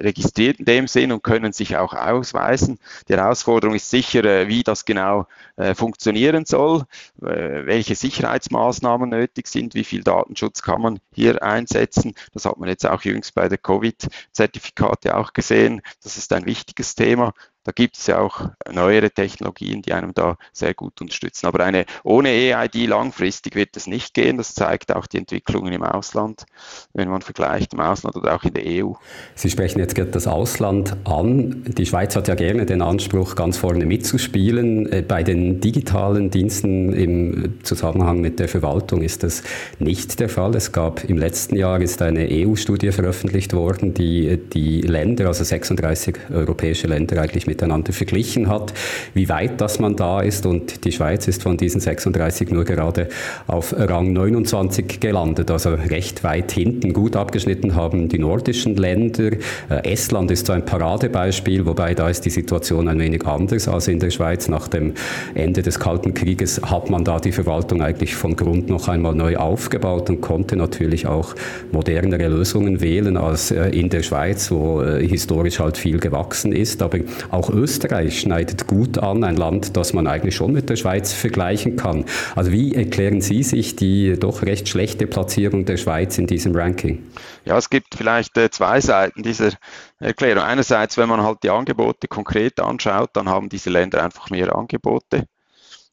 [0.00, 2.78] registriert in dem Sinn und können sich auch ausweisen.
[3.08, 6.84] Die Herausforderung ist sicher, äh, wie das genau äh, funktionieren soll,
[7.20, 12.14] äh, welche Sicherheitsmaßnahmen nötig sind, wie viel Datenschutz kann man hier einsetzen.
[12.32, 15.82] Das hat man jetzt auch jüngst bei der Covid-Zertifikate auch gesehen.
[16.02, 17.32] Das ist ein wichtiges Thema.
[17.64, 21.46] Da gibt es ja auch neuere Technologien, die einem da sehr gut unterstützen.
[21.46, 24.36] Aber eine ohne EID langfristig wird es nicht gehen.
[24.36, 26.44] Das zeigt auch die Entwicklungen im Ausland,
[26.92, 28.92] wenn man vergleicht im Ausland oder auch in der EU.
[29.34, 31.64] Sie sprechen jetzt gerade das Ausland an.
[31.66, 34.90] Die Schweiz hat ja gerne den Anspruch, ganz vorne mitzuspielen.
[34.90, 39.42] Äh, bei den digitalen Diensten im Zusammenhang mit der Verwaltung ist das
[39.78, 40.54] nicht der Fall.
[40.56, 46.16] Es gab im letzten Jahr ist eine EU-Studie veröffentlicht worden, die die Länder, also 36
[46.32, 48.72] europäische Länder eigentlich miteinander verglichen hat,
[49.12, 50.46] wie weit das man da ist.
[50.46, 53.08] Und die Schweiz ist von diesen 36 nur gerade
[53.46, 56.92] auf Rang 29 gelandet, also recht weit hinten.
[56.94, 59.32] Gut abgeschnitten haben die nordischen Länder.
[59.68, 63.88] Äh, Estland ist so ein Paradebeispiel, wobei da ist die Situation ein wenig anders als
[63.88, 64.48] in der Schweiz.
[64.48, 64.94] Nach dem
[65.34, 69.36] Ende des Kalten Krieges hat man da die Verwaltung eigentlich von Grund noch einmal neu
[69.36, 71.34] aufgebaut und konnte natürlich auch
[71.70, 76.82] modernere Lösungen wählen als äh, in der Schweiz, wo äh, historisch halt viel gewachsen ist.
[76.82, 76.98] Aber
[77.30, 81.76] auch Österreich schneidet gut an, ein Land, das man eigentlich schon mit der Schweiz vergleichen
[81.76, 82.04] kann.
[82.36, 87.02] Also wie erklären Sie sich die doch recht schlechte Platzierung der Schweiz in diesem Ranking?
[87.44, 89.50] Ja, es gibt vielleicht äh, zwei Seiten dieser
[89.98, 90.42] Erklärung.
[90.44, 95.26] Einerseits, wenn man halt die Angebote konkret anschaut, dann haben diese Länder einfach mehr Angebote.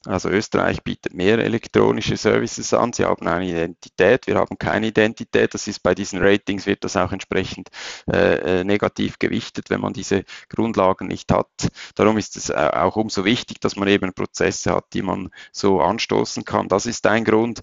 [0.06, 2.94] Also Österreich bietet mehr elektronische Services an.
[2.94, 5.54] Sie haben eine Identität, wir haben keine Identität.
[5.54, 7.70] Das ist bei diesen Ratings wird das auch entsprechend
[8.10, 11.50] äh, äh, negativ gewichtet, wenn man diese Grundlagen nicht hat.
[11.96, 15.82] Darum ist es äh, auch umso wichtig, dass man eben Prozesse hat, die man so
[15.82, 16.70] anstoßen kann.
[16.70, 17.62] Das ist ein Grund.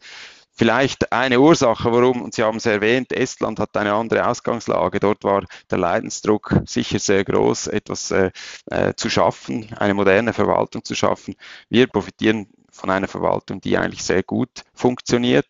[0.58, 5.00] Vielleicht eine Ursache, warum, und Sie haben es erwähnt, Estland hat eine andere Ausgangslage.
[5.00, 8.30] Dort war der Leidensdruck sicher sehr groß, etwas äh,
[8.70, 11.34] äh, zu schaffen, eine moderne Verwaltung zu schaffen.
[11.68, 15.46] Wir profitieren von einer Verwaltung, die eigentlich sehr gut funktioniert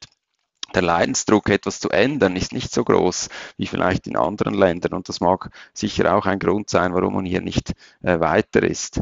[0.75, 4.95] der Leidensdruck, etwas zu ändern, ist nicht so groß wie vielleicht in anderen Ländern.
[4.95, 9.01] Und das mag sicher auch ein Grund sein, warum man hier nicht äh, weiter ist.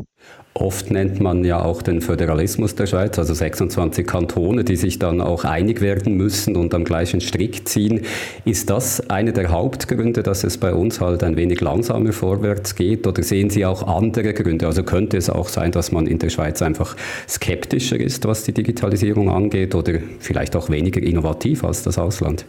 [0.57, 5.21] Oft nennt man ja auch den Föderalismus der Schweiz, also 26 Kantone, die sich dann
[5.21, 8.03] auch einig werden müssen und am gleichen Strick ziehen.
[8.45, 13.05] Ist das einer der Hauptgründe, dass es bei uns halt ein wenig langsamer vorwärts geht?
[13.09, 14.69] Oder sehen Sie auch andere Gründe?
[14.69, 16.95] Also könnte es auch sein, dass man in der Schweiz einfach
[17.29, 22.45] skeptischer ist, was die Digitalisierung angeht oder vielleicht auch weniger innovativ als das Ausland?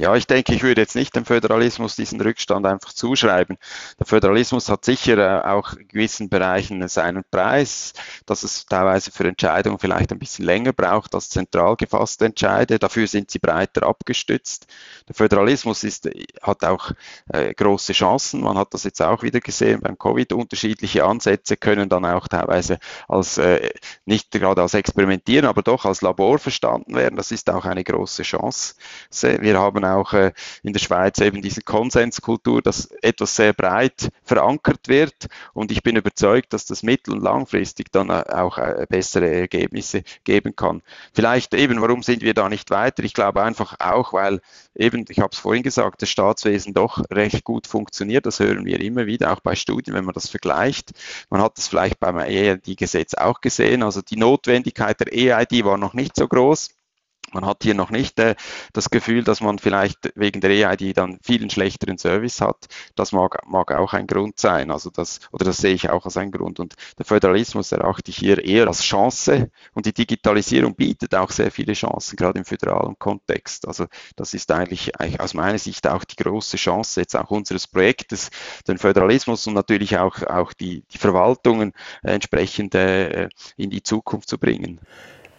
[0.00, 3.58] Ja, ich denke, ich würde jetzt nicht dem Föderalismus diesen Rückstand einfach zuschreiben.
[3.98, 7.92] Der Föderalismus hat sicher äh, auch in gewissen Bereichen seinen Preis,
[8.24, 12.78] dass es teilweise für Entscheidungen vielleicht ein bisschen länger braucht als zentral gefasste Entscheide.
[12.78, 14.68] Dafür sind sie breiter abgestützt.
[15.06, 16.08] Der Föderalismus ist,
[16.40, 16.92] hat auch
[17.30, 18.40] äh, große Chancen.
[18.40, 20.32] Man hat das jetzt auch wieder gesehen beim Covid.
[20.32, 23.68] Unterschiedliche Ansätze können dann auch teilweise als, äh,
[24.06, 27.16] nicht gerade als Experimentieren, aber doch als Labor verstanden werden.
[27.16, 28.76] Das ist auch eine große Chance.
[29.20, 30.32] Wir haben auch äh,
[30.62, 35.28] in der Schweiz eben diese Konsenskultur, dass etwas sehr breit verankert wird.
[35.52, 40.02] Und ich bin überzeugt, dass das mittel- und langfristig dann äh, auch äh, bessere Ergebnisse
[40.24, 40.82] geben kann.
[41.12, 43.02] Vielleicht eben, warum sind wir da nicht weiter?
[43.02, 44.40] Ich glaube einfach auch, weil
[44.74, 48.26] eben, ich habe es vorhin gesagt, das Staatswesen doch recht gut funktioniert.
[48.26, 50.90] Das hören wir immer wieder, auch bei Studien, wenn man das vergleicht.
[51.30, 53.82] Man hat das vielleicht beim EID-Gesetz auch gesehen.
[53.82, 56.70] Also die Notwendigkeit der EID war noch nicht so groß.
[57.32, 58.34] Man hat hier noch nicht äh,
[58.72, 62.66] das Gefühl, dass man vielleicht wegen der EID dann vielen schlechteren Service hat.
[62.94, 64.70] Das mag, mag auch ein Grund sein.
[64.70, 66.60] Also das, oder das sehe ich auch als ein Grund.
[66.60, 69.50] Und der Föderalismus erachte ich hier eher als Chance.
[69.74, 73.66] Und die Digitalisierung bietet auch sehr viele Chancen, gerade im föderalen Kontext.
[73.66, 77.66] Also das ist eigentlich, eigentlich aus meiner Sicht auch die große Chance jetzt auch unseres
[77.66, 78.30] Projektes,
[78.66, 81.72] den Föderalismus und natürlich auch, auch die, die Verwaltungen
[82.02, 84.80] äh, entsprechend äh, in die Zukunft zu bringen.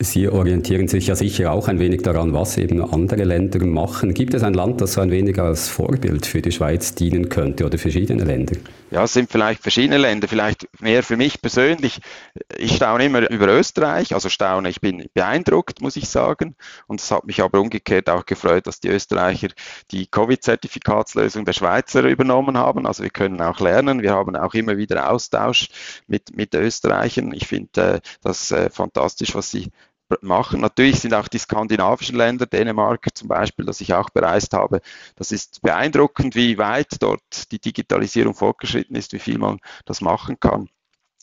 [0.04, 4.16] Sie orientieren sich ja sicher auch ein wenig daran, was eben andere Länder machen.
[4.16, 7.66] Gibt es ein Land, das so ein wenig als Vorbild für die Schweiz dienen könnte
[7.66, 8.56] oder verschiedene Länder?
[8.90, 12.00] Ja, es sind vielleicht verschiedene Länder, vielleicht mehr für mich persönlich.
[12.58, 16.56] Ich staune immer über Österreich, also staune, ich bin beeindruckt, muss ich sagen.
[16.88, 19.50] Und es hat mich aber umgekehrt auch gefreut, dass die Österreicher
[19.92, 22.88] die Covid-Zertifikatslösung der Schweizer übernommen haben.
[22.88, 24.02] Also wir können auch lernen.
[24.02, 25.70] Wir haben auch immer wieder Austausch
[26.08, 27.34] mit, mit Österreichern.
[27.34, 29.72] Ich finde äh, das äh, fantastisch, was sie
[30.22, 30.62] machen.
[30.62, 34.82] Natürlich sind auch die skandinavischen Länder, Dänemark zum Beispiel, das ich auch bereist habe,
[35.16, 40.40] das ist beeindruckend, wie weit dort die Digitalisierung fortgeschritten ist, wie viel man das machen
[40.40, 40.70] kann.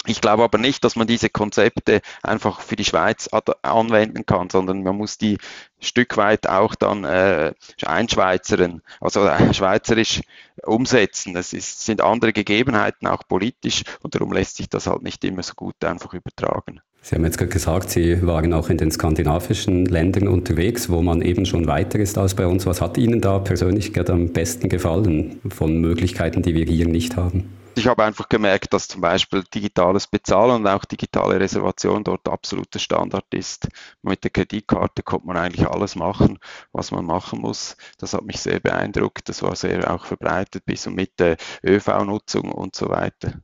[0.08, 3.28] Ich glaube aber nicht, dass man diese Konzepte einfach für die Schweiz
[3.62, 5.36] anwenden kann, sondern man muss die
[5.80, 7.52] Stück weit auch dann äh,
[7.84, 10.22] einschweizern, also äh, schweizerisch
[10.64, 11.36] umsetzen.
[11.36, 15.52] Es sind andere Gegebenheiten, auch politisch, und darum lässt sich das halt nicht immer so
[15.54, 16.80] gut einfach übertragen.
[17.02, 21.22] Sie haben jetzt gerade gesagt, Sie waren auch in den skandinavischen Ländern unterwegs, wo man
[21.22, 22.66] eben schon weiter ist als bei uns.
[22.66, 27.16] Was hat Ihnen da persönlich gerade am besten gefallen von Möglichkeiten, die wir hier nicht
[27.16, 27.57] haben?
[27.78, 32.78] Ich habe einfach gemerkt, dass zum Beispiel digitales Bezahlen und auch digitale Reservation dort absoluter
[32.78, 33.68] Standard ist.
[34.02, 36.38] Mit der Kreditkarte konnte man eigentlich alles machen,
[36.72, 37.76] was man machen muss.
[37.98, 39.28] Das hat mich sehr beeindruckt.
[39.28, 43.34] Das war sehr auch verbreitet bis und mit der ÖV-Nutzung und so weiter.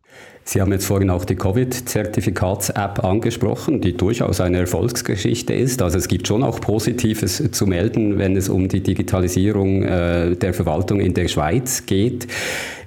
[0.47, 5.81] Sie haben jetzt vorhin auch die Covid-Zertifikats-App angesprochen, die durchaus eine Erfolgsgeschichte ist.
[5.81, 10.53] Also es gibt schon auch Positives zu melden, wenn es um die Digitalisierung äh, der
[10.53, 12.27] Verwaltung in der Schweiz geht.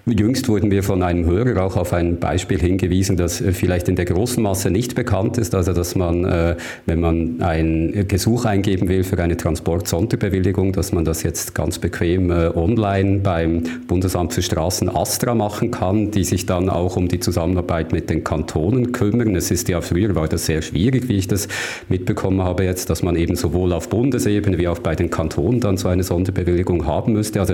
[0.05, 4.05] Jüngst wurden wir von einem Hörer auch auf ein Beispiel hingewiesen, das vielleicht in der
[4.05, 5.53] großen Masse nicht bekannt ist.
[5.55, 11.05] Also, dass man, äh, wenn man ein Gesuch eingeben will für eine Transport-Sonderbewilligung, dass man
[11.05, 16.45] das jetzt ganz bequem äh, online beim Bundesamt für Straßen Astra machen kann, die sich
[16.45, 19.35] dann auch um die Zusammenarbeit mit den Kantonen kümmern.
[19.35, 21.47] Es ist ja früher war das sehr schwierig, wie ich das
[21.89, 25.77] mitbekommen habe jetzt, dass man eben sowohl auf Bundesebene wie auch bei den Kantonen dann
[25.77, 27.39] so eine Sonderbewilligung haben müsste.
[27.39, 27.53] Also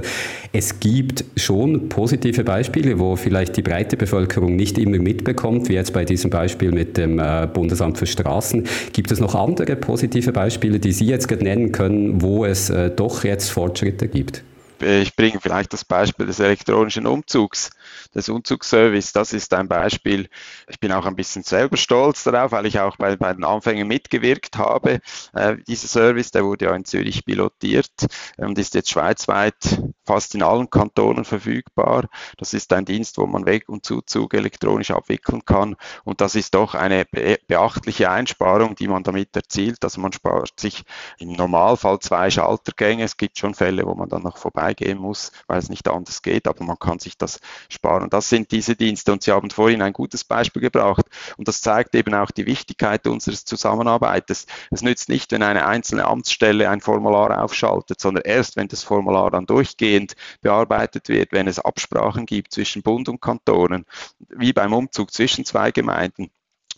[0.51, 5.93] es gibt schon positive Beispiele, wo vielleicht die breite Bevölkerung nicht immer mitbekommt, wie jetzt
[5.93, 8.67] bei diesem Beispiel mit dem äh, Bundesamt für Straßen.
[8.91, 13.23] Gibt es noch andere positive Beispiele, die Sie jetzt nennen können, wo es äh, doch
[13.23, 14.43] jetzt Fortschritte gibt?
[14.81, 17.71] Ich bringe vielleicht das Beispiel des elektronischen Umzugs
[18.13, 20.27] des Umzugsservice, das ist ein Beispiel.
[20.67, 23.87] Ich bin auch ein bisschen selber stolz darauf, weil ich auch bei, bei den Anfängen
[23.87, 24.99] mitgewirkt habe.
[25.33, 28.07] Äh, dieser Service, der wurde ja in Zürich pilotiert
[28.37, 32.07] und ist jetzt schweizweit fast in allen Kantonen verfügbar.
[32.37, 36.53] Das ist ein Dienst, wo man Weg- und Zuzug elektronisch abwickeln kann und das ist
[36.55, 39.83] doch eine beachtliche Einsparung, die man damit erzielt.
[39.83, 40.83] Also man spart sich
[41.19, 43.03] im Normalfall zwei Schaltergänge.
[43.03, 46.47] Es gibt schon Fälle, wo man dann noch vorbeigehen muss, weil es nicht anders geht,
[46.47, 47.39] aber man kann sich das
[47.69, 48.09] sparen.
[48.09, 51.05] Das sind diese Dienste und Sie haben vorhin ein gutes Beispiel gebracht
[51.37, 54.47] und das zeigt eben auch die Wichtigkeit unseres Zusammenarbeitens.
[54.71, 59.29] Es nützt nicht, wenn eine einzelne Amtsstelle ein Formular aufschaltet, sondern erst, wenn das Formular
[59.29, 63.85] dann durchgehend bearbeitet wird, wenn es Absprachen gibt zwischen Bund und Kantonen,
[64.29, 66.31] wie beim Umzug zwischen zwei Gemeinden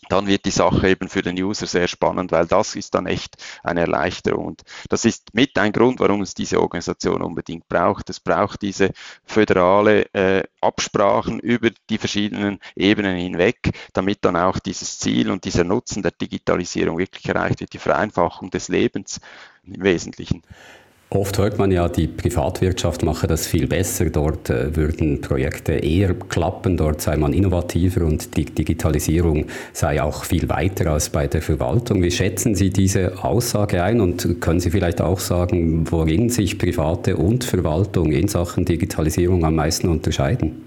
[0.08, 3.36] dann wird die Sache eben für den User sehr spannend, weil das ist dann echt
[3.62, 4.46] eine Erleichterung.
[4.46, 8.08] Und das ist mit ein Grund, warum es diese Organisation unbedingt braucht.
[8.10, 8.90] Es braucht diese
[9.24, 15.64] föderale äh, Absprachen über die verschiedenen Ebenen hinweg, damit dann auch dieses Ziel und dieser
[15.64, 19.20] Nutzen der Digitalisierung wirklich erreicht wird, die Vereinfachung des Lebens
[19.64, 20.42] im Wesentlichen.
[21.16, 24.10] Oft hört man ja, die Privatwirtschaft mache das viel besser.
[24.10, 30.24] Dort äh, würden Projekte eher klappen, dort sei man innovativer und die Digitalisierung sei auch
[30.24, 32.02] viel weiter als bei der Verwaltung.
[32.02, 37.16] Wie schätzen Sie diese Aussage ein und können Sie vielleicht auch sagen, worin sich Private
[37.16, 40.66] und Verwaltung in Sachen Digitalisierung am meisten unterscheiden?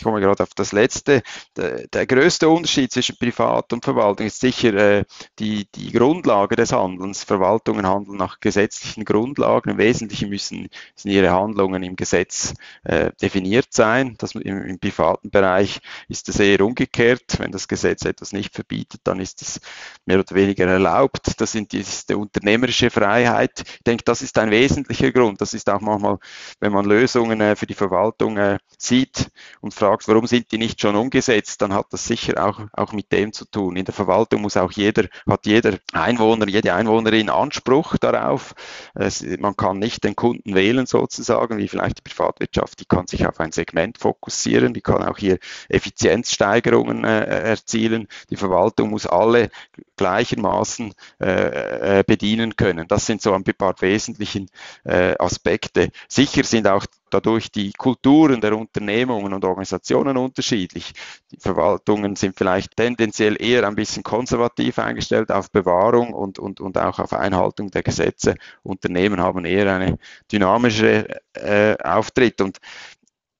[0.00, 1.22] Ich komme gerade auf das letzte,
[1.58, 5.04] der, der größte Unterschied zwischen Privat und Verwaltung ist sicher äh,
[5.38, 7.22] die, die Grundlage des Handelns.
[7.22, 9.72] Verwaltungen handeln nach gesetzlichen Grundlagen.
[9.72, 14.14] Im Wesentlichen müssen, müssen ihre Handlungen im Gesetz äh, definiert sein.
[14.16, 17.38] Das, im, Im privaten Bereich ist es eher umgekehrt.
[17.38, 19.60] Wenn das Gesetz etwas nicht verbietet, dann ist es
[20.06, 21.38] mehr oder weniger erlaubt.
[21.38, 23.64] Das, sind, das ist die unternehmerische Freiheit.
[23.66, 25.42] Ich denke, das ist ein wesentlicher Grund.
[25.42, 26.16] Das ist auch manchmal,
[26.58, 29.30] wenn man Lösungen äh, für die Verwaltung äh, sieht
[29.60, 32.92] und fragt, fragst, warum sind die nicht schon umgesetzt, dann hat das sicher auch, auch
[32.92, 33.76] mit dem zu tun.
[33.76, 38.54] In der Verwaltung muss auch jeder, hat jeder Einwohner, jede Einwohnerin Anspruch darauf.
[38.94, 43.26] Es, man kann nicht den Kunden wählen sozusagen, wie vielleicht die Privatwirtschaft, die kann sich
[43.26, 45.38] auf ein Segment fokussieren, die kann auch hier
[45.68, 48.06] Effizienzsteigerungen äh, erzielen.
[48.30, 49.50] Die Verwaltung muss alle
[49.96, 52.86] gleichermaßen äh, äh bedienen können.
[52.86, 54.48] Das sind so ein paar wesentlichen
[54.84, 55.90] äh, Aspekte.
[56.08, 60.92] Sicher sind auch dadurch die Kulturen der Unternehmungen und Organisationen unterschiedlich.
[61.30, 66.78] Die Verwaltungen sind vielleicht tendenziell eher ein bisschen konservativ eingestellt auf Bewahrung und, und, und
[66.78, 68.36] auch auf Einhaltung der Gesetze.
[68.62, 69.98] Unternehmen haben eher eine
[70.30, 72.40] dynamische äh, Auftritt.
[72.40, 72.58] Und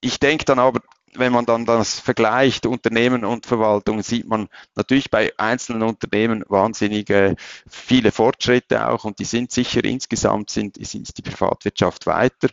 [0.01, 0.81] ich denke dann aber,
[1.15, 7.11] wenn man dann das vergleicht, Unternehmen und Verwaltung, sieht man natürlich bei einzelnen Unternehmen wahnsinnig
[7.11, 7.35] äh,
[7.69, 12.49] viele Fortschritte auch und die sind sicher insgesamt sind, ist die Privatwirtschaft weiter.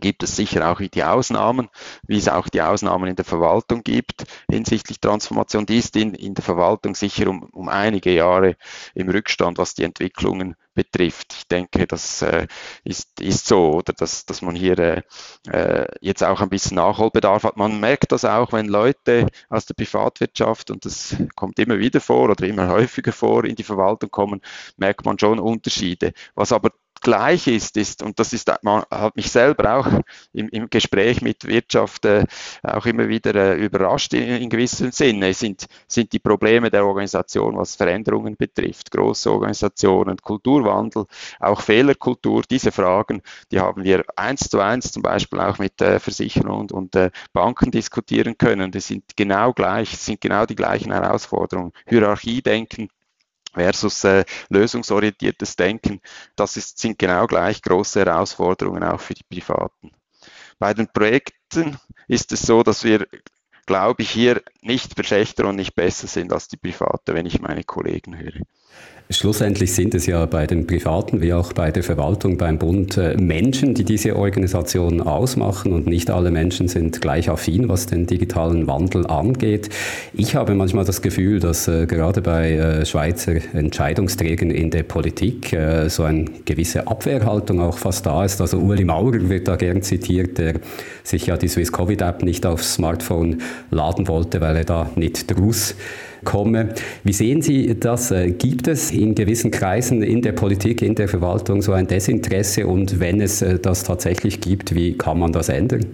[0.00, 1.68] Gibt es sicher auch die Ausnahmen,
[2.06, 5.66] wie es auch die Ausnahmen in der Verwaltung gibt hinsichtlich Transformation.
[5.66, 8.56] Die ist in, in der Verwaltung sicher um, um einige Jahre
[8.94, 11.34] im Rückstand, was die Entwicklungen betrifft.
[11.36, 12.46] Ich denke, das äh,
[12.84, 15.02] ist, ist so, oder dass, dass man hier äh,
[15.50, 17.56] äh, jetzt auch ein bisschen Nachholbedarf hat.
[17.56, 22.30] Man merkt das auch, wenn Leute aus der Privatwirtschaft, und das kommt immer wieder vor
[22.30, 24.40] oder immer häufiger vor, in die Verwaltung kommen,
[24.76, 26.12] merkt man schon Unterschiede.
[26.34, 26.70] Was aber
[27.00, 29.86] gleich ist, ist, und das ist, man hat mich selber auch
[30.32, 32.24] im, im Gespräch mit Wirtschaft äh,
[32.62, 37.56] auch immer wieder äh, überrascht in, in gewissem Sinne, sind, sind die Probleme der Organisation,
[37.56, 41.06] was Veränderungen betrifft, große Organisationen, Kulturwandel,
[41.40, 45.98] auch Fehlerkultur, diese Fragen, die haben wir eins zu eins zum Beispiel auch mit äh,
[45.98, 48.70] Versicherungen und, und äh, Banken diskutieren können.
[48.70, 51.72] Das sind genau gleich, sind genau die gleichen Herausforderungen.
[51.86, 52.88] Hierarchiedenken,
[53.52, 56.00] versus äh, lösungsorientiertes Denken,
[56.36, 59.92] das ist, sind genau gleich große Herausforderungen auch für die Privaten.
[60.58, 61.78] Bei den Projekten
[62.08, 63.06] ist es so, dass wir,
[63.66, 67.64] glaube ich, hier nicht schlechter und nicht besser sind als die Private, wenn ich meine
[67.64, 68.40] Kollegen höre.
[69.10, 73.16] Schlussendlich sind es ja bei den Privaten wie auch bei der Verwaltung beim Bund äh,
[73.16, 78.66] Menschen, die diese Organisation ausmachen und nicht alle Menschen sind gleich affin, was den digitalen
[78.66, 79.70] Wandel angeht.
[80.12, 85.56] Ich habe manchmal das Gefühl, dass äh, gerade bei äh, Schweizer Entscheidungsträgern in der Politik
[85.88, 88.40] so eine gewisse Abwehrhaltung auch fast da ist.
[88.40, 90.54] Also Uli Maurer wird da gern zitiert, der
[91.02, 93.40] sich ja die Swiss Covid App nicht aufs Smartphone
[93.70, 95.74] laden wollte, weil er da nicht draus
[96.24, 96.70] komme.
[97.04, 98.10] Wie sehen Sie das?
[98.10, 102.66] Äh, gibt es in gewissen Kreisen in der Politik, in der Verwaltung so ein Desinteresse
[102.66, 105.86] und wenn es äh, das tatsächlich gibt, wie kann man das ändern?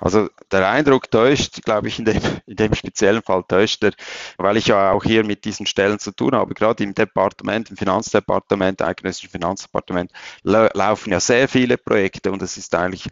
[0.00, 3.92] Also der Eindruck täuscht, glaube ich, in dem, in dem speziellen Fall täuscht er,
[4.38, 6.54] weil ich ja auch hier mit diesen Stellen zu tun habe.
[6.54, 10.10] Gerade im Departement, im Finanzdepartement, eidgenössischen Finanzdepartement
[10.42, 13.08] la laufen ja sehr viele Projekte und es ist eigentlich,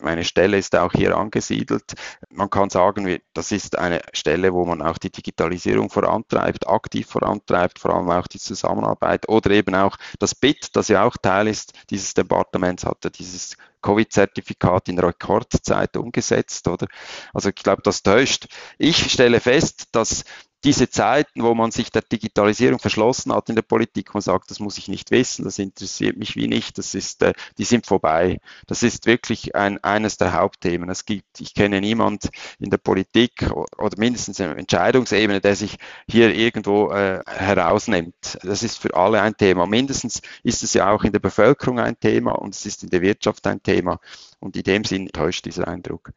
[0.00, 1.94] meine Stelle ist auch hier angesiedelt.
[2.30, 7.78] Man kann sagen, das ist eine Stelle, wo man auch die Digitalisierung vorantreibt, aktiv vorantreibt,
[7.78, 11.72] vor allem auch die Zusammenarbeit oder eben auch das BIT, das ja auch Teil ist
[11.90, 16.86] dieses Departements, hatte dieses Covid-Zertifikat in Rekordzeit umgesetzt, oder?
[17.32, 18.46] Also ich glaube, das täuscht.
[18.78, 20.24] Ich stelle fest, dass
[20.64, 24.60] diese Zeiten, wo man sich der Digitalisierung verschlossen hat in der Politik, man sagt, das
[24.60, 28.40] muss ich nicht wissen, das interessiert mich wie nicht, das ist, äh, die sind vorbei.
[28.66, 30.88] Das ist wirklich ein, eines der Hauptthemen.
[30.88, 33.46] Es gibt, ich kenne niemand in der Politik
[33.76, 35.76] oder mindestens in der Entscheidungsebene, der sich
[36.08, 38.38] hier irgendwo äh, herausnimmt.
[38.42, 39.66] Das ist für alle ein Thema.
[39.66, 43.02] Mindestens ist es ja auch in der Bevölkerung ein Thema und es ist in der
[43.02, 44.00] Wirtschaft ein Thema.
[44.40, 46.10] Und in dem Sinn täuscht dieser Eindruck.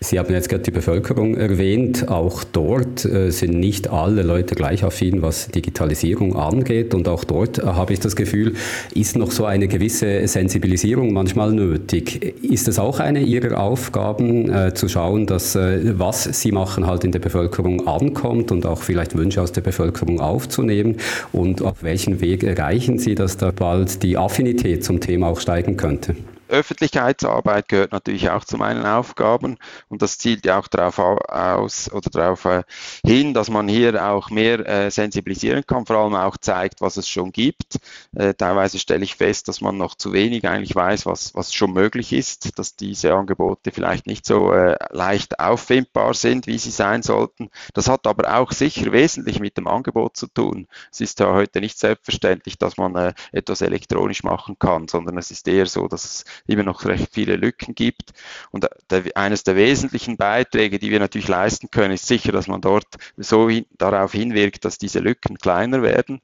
[0.00, 2.08] Sie haben jetzt gerade die Bevölkerung erwähnt.
[2.08, 6.94] Auch dort äh, sind nicht alle Leute gleich affin, was Digitalisierung angeht.
[6.94, 8.54] Und auch dort äh, habe ich das Gefühl,
[8.94, 12.22] ist noch so eine gewisse Sensibilisierung manchmal nötig.
[12.42, 17.12] Ist es auch eine Ihrer Aufgaben, äh, zu schauen, dass was Sie machen halt in
[17.12, 20.96] der Bevölkerung ankommt und auch vielleicht Wünsche aus der Bevölkerung aufzunehmen?
[21.32, 25.76] Und auf welchen Weg erreichen Sie, dass da bald die Affinität zum Thema auch steigen
[25.76, 26.14] könnte?
[26.54, 32.10] Öffentlichkeitsarbeit gehört natürlich auch zu meinen Aufgaben und das zielt ja auch darauf aus oder
[32.10, 32.62] darauf äh,
[33.04, 37.08] hin, dass man hier auch mehr äh, sensibilisieren kann, vor allem auch zeigt, was es
[37.08, 37.78] schon gibt.
[38.14, 41.72] Äh, teilweise stelle ich fest, dass man noch zu wenig eigentlich weiß, was, was schon
[41.72, 47.02] möglich ist, dass diese Angebote vielleicht nicht so äh, leicht auffindbar sind, wie sie sein
[47.02, 47.50] sollten.
[47.72, 50.68] Das hat aber auch sicher wesentlich mit dem Angebot zu tun.
[50.92, 55.30] Es ist ja heute nicht selbstverständlich, dass man äh, etwas elektronisch machen kann, sondern es
[55.30, 58.12] ist eher so, dass es immer noch recht viele Lücken gibt.
[58.50, 62.60] Und der, eines der wesentlichen Beiträge, die wir natürlich leisten können, ist sicher, dass man
[62.60, 62.86] dort
[63.16, 66.20] so hin, darauf hinwirkt, dass diese Lücken kleiner werden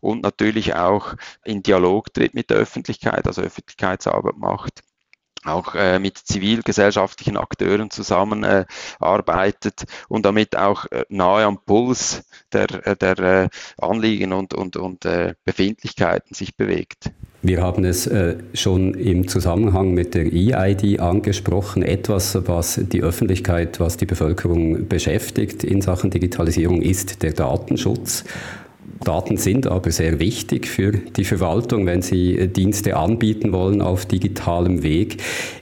[0.00, 1.14] und natürlich auch
[1.44, 4.82] in Dialog tritt mit der Öffentlichkeit, also Öffentlichkeitsarbeit macht
[5.44, 12.86] auch äh, mit zivilgesellschaftlichen Akteuren zusammenarbeitet äh, und damit auch äh, nahe am Puls der,
[12.86, 13.48] äh, der äh,
[13.78, 17.10] Anliegen und, und, und äh, Befindlichkeiten sich bewegt.
[17.44, 23.80] Wir haben es äh, schon im Zusammenhang mit der EID angesprochen, etwas, was die Öffentlichkeit,
[23.80, 28.22] was die Bevölkerung beschäftigt in Sachen Digitalisierung, ist der Datenschutz.
[29.02, 34.06] Daten sind aber sehr wichtig für die Verwaltung, wenn sie äh, Dienste anbieten wollen auf
[34.06, 35.16] digitalem Weg.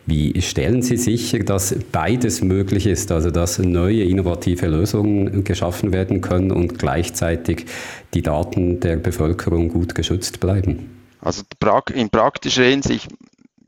[0.04, 6.20] Wie stellen Sie sicher, dass beides möglich ist, also dass neue innovative Lösungen geschaffen werden
[6.20, 7.64] können und gleichzeitig
[8.12, 10.99] die Daten der Bevölkerung gut geschützt bleiben?
[11.22, 11.42] Also
[11.90, 13.08] in praktischer Hinsicht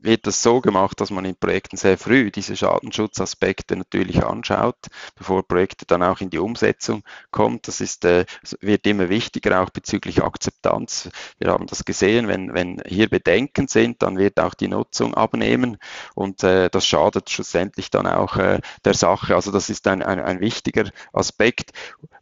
[0.03, 4.75] wird das so gemacht, dass man in Projekten sehr früh diese Schadenschutzaspekte natürlich anschaut,
[5.15, 7.67] bevor Projekte dann auch in die Umsetzung kommt.
[7.67, 8.25] Das ist, äh,
[8.59, 11.09] wird immer wichtiger auch bezüglich Akzeptanz.
[11.39, 15.77] Wir haben das gesehen, wenn, wenn hier Bedenken sind, dann wird auch die Nutzung abnehmen
[16.15, 19.35] und äh, das schadet schlussendlich dann auch äh, der Sache.
[19.35, 21.71] Also das ist ein, ein, ein wichtiger Aspekt.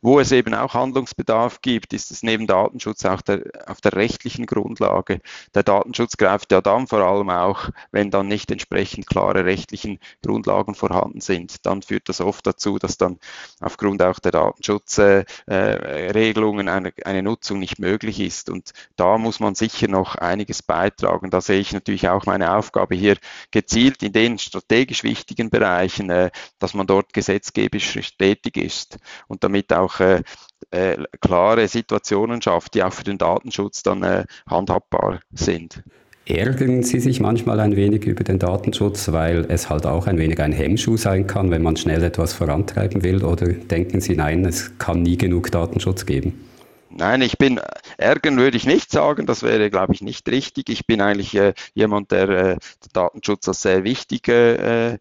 [0.01, 4.45] Wo es eben auch Handlungsbedarf gibt, ist es neben Datenschutz auch der, auf der rechtlichen
[4.45, 5.21] Grundlage.
[5.53, 10.75] Der Datenschutz greift ja dann vor allem auch wenn dann nicht entsprechend klare rechtlichen Grundlagen
[10.75, 13.17] vorhanden sind, dann führt das oft dazu, dass dann
[13.59, 18.49] aufgrund auch der Datenschutzregelungen äh, eine, eine Nutzung nicht möglich ist.
[18.49, 21.29] Und da muss man sicher noch einiges beitragen.
[21.29, 23.17] Da sehe ich natürlich auch meine Aufgabe hier
[23.51, 28.97] gezielt in den strategisch wichtigen Bereichen, äh, dass man dort gesetzgebisch tätig ist
[29.27, 30.23] und damit auch äh,
[30.71, 35.83] äh, klare Situationen schafft, die auch für den Datenschutz dann äh, handhabbar sind.
[36.27, 40.39] Ärgern Sie sich manchmal ein wenig über den Datenschutz, weil es halt auch ein wenig
[40.39, 43.23] ein Hemmschuh sein kann, wenn man schnell etwas vorantreiben will?
[43.23, 46.47] Oder denken Sie, nein, es kann nie genug Datenschutz geben?
[46.91, 47.59] Nein, ich bin,
[47.97, 50.69] ärgern würde ich nicht sagen, das wäre, glaube ich, nicht richtig.
[50.69, 52.57] Ich bin eigentlich äh, jemand, der äh,
[52.93, 54.97] Datenschutz als sehr wichtig äh, äh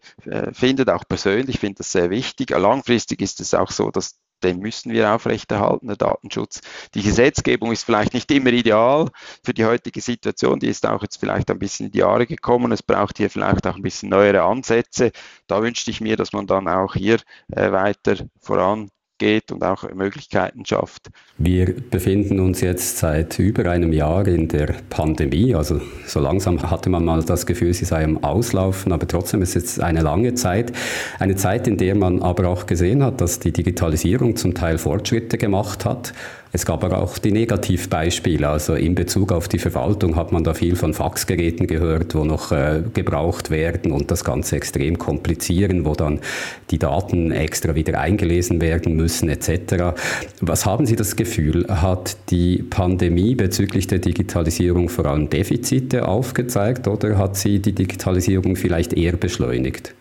[0.53, 2.51] findet, auch persönlich finde das sehr wichtig.
[2.51, 6.61] Langfristig ist es auch so, dass den müssen wir aufrechterhalten, der Datenschutz.
[6.93, 9.09] Die Gesetzgebung ist vielleicht nicht immer ideal
[9.43, 12.71] für die heutige Situation, die ist auch jetzt vielleicht ein bisschen in die Jahre gekommen.
[12.71, 15.11] Es braucht hier vielleicht auch ein bisschen neuere Ansätze.
[15.47, 17.19] Da wünschte ich mir, dass man dann auch hier
[17.51, 18.89] äh, weiter voran
[19.21, 21.11] geht und auch Möglichkeiten schafft.
[21.37, 25.53] Wir befinden uns jetzt seit über einem Jahr in der Pandemie.
[25.53, 29.55] Also so langsam hatte man mal das Gefühl, sie sei am Auslaufen, aber trotzdem ist
[29.55, 30.73] es eine lange Zeit.
[31.19, 35.37] Eine Zeit, in der man aber auch gesehen hat, dass die Digitalisierung zum Teil Fortschritte
[35.37, 36.13] gemacht hat
[36.53, 38.47] es gab aber auch die Negativbeispiele.
[38.47, 42.51] Also in Bezug auf die Verwaltung hat man da viel von Faxgeräten gehört, wo noch
[42.51, 46.19] äh, gebraucht werden und das Ganze extrem komplizieren, wo dann
[46.69, 49.95] die Daten extra wieder eingelesen werden müssen etc.
[50.41, 51.65] Was haben Sie das Gefühl?
[51.69, 58.55] Hat die Pandemie bezüglich der Digitalisierung vor allem Defizite aufgezeigt oder hat sie die Digitalisierung
[58.55, 59.93] vielleicht eher beschleunigt?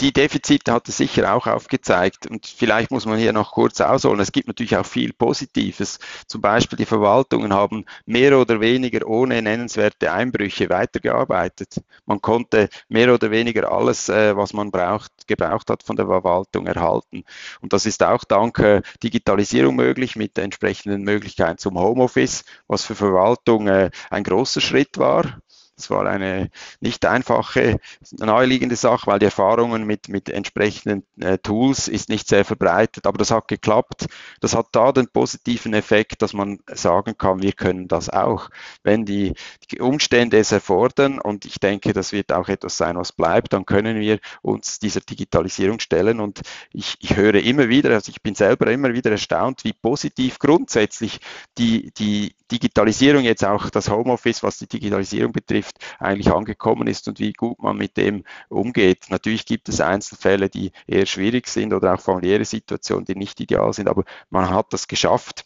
[0.00, 4.20] Die Defizite hat es sicher auch aufgezeigt und vielleicht muss man hier noch kurz ausholen.
[4.20, 5.98] Es gibt natürlich auch viel Positives.
[6.26, 11.82] Zum Beispiel die Verwaltungen haben mehr oder weniger ohne nennenswerte Einbrüche weitergearbeitet.
[12.04, 16.66] Man konnte mehr oder weniger alles, äh, was man braucht, gebraucht hat von der Verwaltung
[16.66, 17.24] erhalten.
[17.60, 22.94] Und das ist auch dank äh, Digitalisierung möglich mit entsprechenden Möglichkeiten zum Homeoffice, was für
[22.94, 25.40] Verwaltung äh, ein großer Schritt war.
[25.76, 26.50] Das war eine
[26.80, 27.78] nicht einfache,
[28.12, 33.18] naheliegende Sache, weil die Erfahrungen mit, mit entsprechenden äh, Tools ist nicht sehr verbreitet, aber
[33.18, 34.06] das hat geklappt.
[34.40, 38.48] Das hat da den positiven Effekt, dass man sagen kann, wir können das auch.
[38.84, 39.34] Wenn die,
[39.70, 43.66] die Umstände es erfordern, und ich denke, das wird auch etwas sein, was bleibt, dann
[43.66, 46.20] können wir uns dieser Digitalisierung stellen.
[46.20, 46.40] Und
[46.72, 51.20] ich, ich höre immer wieder, also ich bin selber immer wieder erstaunt, wie positiv grundsätzlich
[51.58, 57.18] die, die Digitalisierung jetzt auch das Homeoffice, was die Digitalisierung betrifft, eigentlich angekommen ist und
[57.18, 59.06] wie gut man mit dem umgeht.
[59.10, 63.72] Natürlich gibt es Einzelfälle, die eher schwierig sind oder auch familiäre Situationen, die nicht ideal
[63.72, 65.44] sind, aber man hat das geschafft.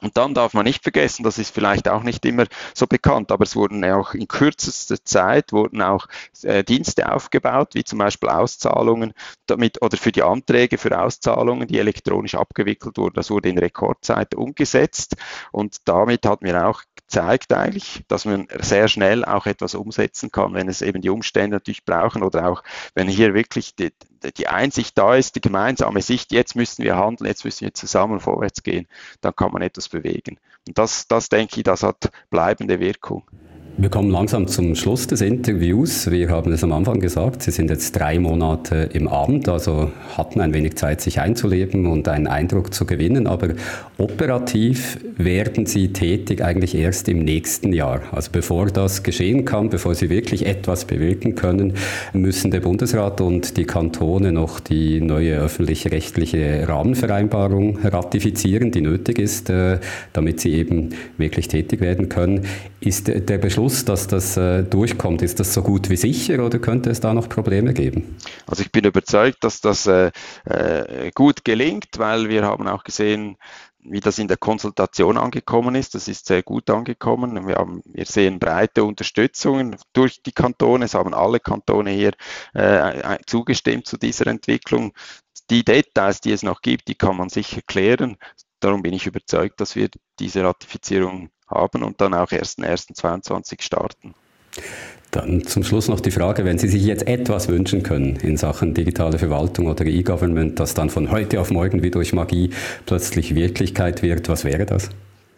[0.00, 3.44] Und dann darf man nicht vergessen, das ist vielleicht auch nicht immer so bekannt, aber
[3.44, 6.06] es wurden auch in kürzester Zeit wurden auch
[6.42, 9.12] äh, Dienste aufgebaut, wie zum Beispiel Auszahlungen
[9.46, 13.14] damit oder für die Anträge für Auszahlungen, die elektronisch abgewickelt wurden.
[13.14, 15.16] Das wurde in Rekordzeit umgesetzt
[15.52, 20.54] und damit hat mir auch zeigt eigentlich, dass man sehr schnell auch etwas umsetzen kann,
[20.54, 22.62] wenn es eben die Umstände natürlich brauchen oder auch
[22.94, 23.92] wenn hier wirklich die,
[24.36, 28.20] die Einsicht da ist, die gemeinsame Sicht, jetzt müssen wir handeln, jetzt müssen wir zusammen
[28.20, 28.86] vorwärts gehen,
[29.20, 30.38] dann kann man etwas bewegen.
[30.66, 33.24] Und das, das denke ich, das hat bleibende Wirkung.
[33.80, 36.10] Wir kommen langsam zum Schluss des Interviews.
[36.10, 40.42] Wir haben es am Anfang gesagt, Sie sind jetzt drei Monate im Amt, also hatten
[40.42, 43.26] ein wenig Zeit, sich einzuleben und einen Eindruck zu gewinnen.
[43.26, 43.54] Aber
[43.96, 48.02] operativ werden Sie tätig eigentlich erst im nächsten Jahr.
[48.12, 51.72] Also bevor das geschehen kann, bevor Sie wirklich etwas bewirken können,
[52.12, 59.48] müssen der Bundesrat und die Kantone noch die neue öffentlich-rechtliche Rahmenvereinbarung ratifizieren, die nötig ist,
[59.48, 59.78] äh,
[60.12, 62.42] damit sie eben wirklich tätig werden können.
[62.82, 66.90] Ist der Beschluss, dass das äh, durchkommt, ist das so gut wie sicher oder könnte
[66.90, 68.16] es da noch Probleme geben?
[68.46, 70.10] Also ich bin überzeugt, dass das äh,
[70.44, 73.36] äh, gut gelingt, weil wir haben auch gesehen,
[73.82, 75.94] wie das in der Konsultation angekommen ist.
[75.94, 77.46] Das ist sehr gut angekommen.
[77.46, 80.84] Wir, haben, wir sehen breite Unterstützung durch die Kantone.
[80.84, 82.12] Es haben alle Kantone hier
[82.54, 84.92] äh, zugestimmt zu dieser Entwicklung.
[85.48, 88.16] Die Details, die es noch gibt, die kann man sicher klären.
[88.60, 94.14] Darum bin ich überzeugt, dass wir diese Ratifizierung haben und dann auch 1.1.22 starten.
[95.10, 98.74] Dann zum Schluss noch die Frage, wenn Sie sich jetzt etwas wünschen können in Sachen
[98.74, 102.50] digitale Verwaltung oder E-Government, das dann von heute auf morgen wie durch Magie
[102.86, 104.90] plötzlich Wirklichkeit wird, was wäre das?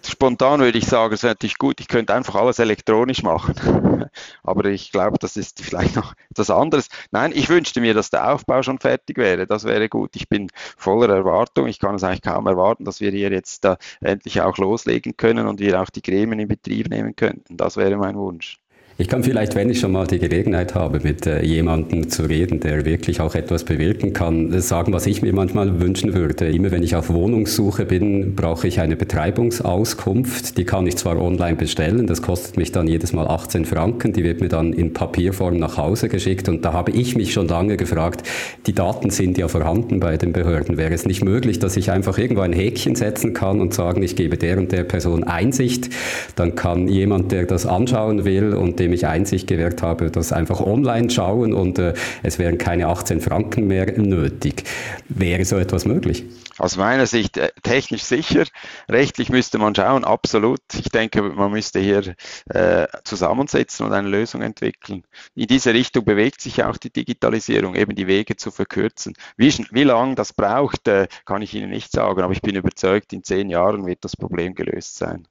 [0.04, 3.54] Spontan würde ich sagen, es wäre natürlich gut, ich könnte einfach alles elektronisch machen.
[4.42, 6.88] Aber ich glaube, das ist vielleicht noch etwas anderes.
[7.10, 9.46] Nein, ich wünschte mir, dass der Aufbau schon fertig wäre.
[9.46, 10.16] Das wäre gut.
[10.16, 11.66] Ich bin voller Erwartung.
[11.66, 15.46] Ich kann es eigentlich kaum erwarten, dass wir hier jetzt da endlich auch loslegen können
[15.46, 17.56] und wir auch die Gremien in Betrieb nehmen könnten.
[17.56, 18.61] Das wäre mein Wunsch.
[19.02, 22.60] Ich kann vielleicht, wenn ich schon mal die Gelegenheit habe, mit äh, jemandem zu reden,
[22.60, 26.46] der wirklich auch etwas bewirken kann, sagen, was ich mir manchmal wünschen würde.
[26.46, 30.56] Immer wenn ich auf Wohnungssuche bin, brauche ich eine Betreibungsauskunft.
[30.56, 34.12] Die kann ich zwar online bestellen, das kostet mich dann jedes Mal 18 Franken.
[34.12, 36.48] Die wird mir dann in Papierform nach Hause geschickt.
[36.48, 38.22] Und da habe ich mich schon lange gefragt,
[38.68, 40.76] die Daten sind ja vorhanden bei den Behörden.
[40.76, 44.14] Wäre es nicht möglich, dass ich einfach irgendwo ein Häkchen setzen kann und sagen, ich
[44.14, 45.90] gebe der und der Person Einsicht?
[46.36, 50.60] Dann kann jemand, der das anschauen will und dem ich Einsicht gewährt habe, das einfach
[50.60, 54.64] online schauen und äh, es wären keine 18 Franken mehr nötig.
[55.08, 56.24] Wäre so etwas möglich?
[56.58, 58.44] Aus meiner Sicht äh, technisch sicher.
[58.88, 60.60] Rechtlich müsste man schauen, absolut.
[60.74, 62.14] Ich denke, man müsste hier
[62.50, 65.04] äh, zusammensetzen und eine Lösung entwickeln.
[65.34, 69.14] In diese Richtung bewegt sich auch die Digitalisierung, eben die Wege zu verkürzen.
[69.36, 73.12] Wie, wie lange das braucht, äh, kann ich Ihnen nicht sagen, aber ich bin überzeugt,
[73.12, 75.26] in zehn Jahren wird das Problem gelöst sein.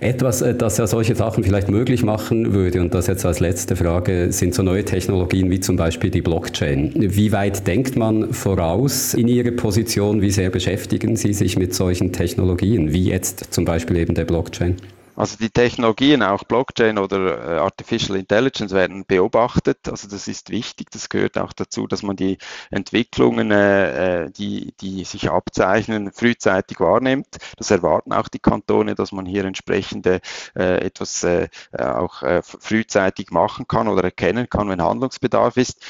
[0.00, 3.74] Etwas, äh, das ja solche Sachen vielleicht möglich machen würde, und das jetzt als letzte
[3.74, 6.92] Frage, sind so neue Technologien wie zum Beispiel die Blockchain.
[6.96, 10.20] Wie weit denkt man voraus in Ihre Position?
[10.20, 14.76] Wie sehr beschäftigen Sie sich mit solchen Technologien, wie jetzt zum Beispiel eben der Blockchain?
[15.18, 19.88] Also die Technologien, auch Blockchain oder äh, Artificial Intelligence werden beobachtet.
[19.88, 20.92] Also das ist wichtig.
[20.92, 22.38] Das gehört auch dazu, dass man die
[22.70, 27.26] Entwicklungen, äh, äh, die, die sich abzeichnen, frühzeitig wahrnimmt.
[27.56, 30.20] Das erwarten auch die Kantone, dass man hier entsprechende
[30.54, 35.84] äh, etwas äh, auch äh, frühzeitig machen kann oder erkennen kann, wenn Handlungsbedarf ist.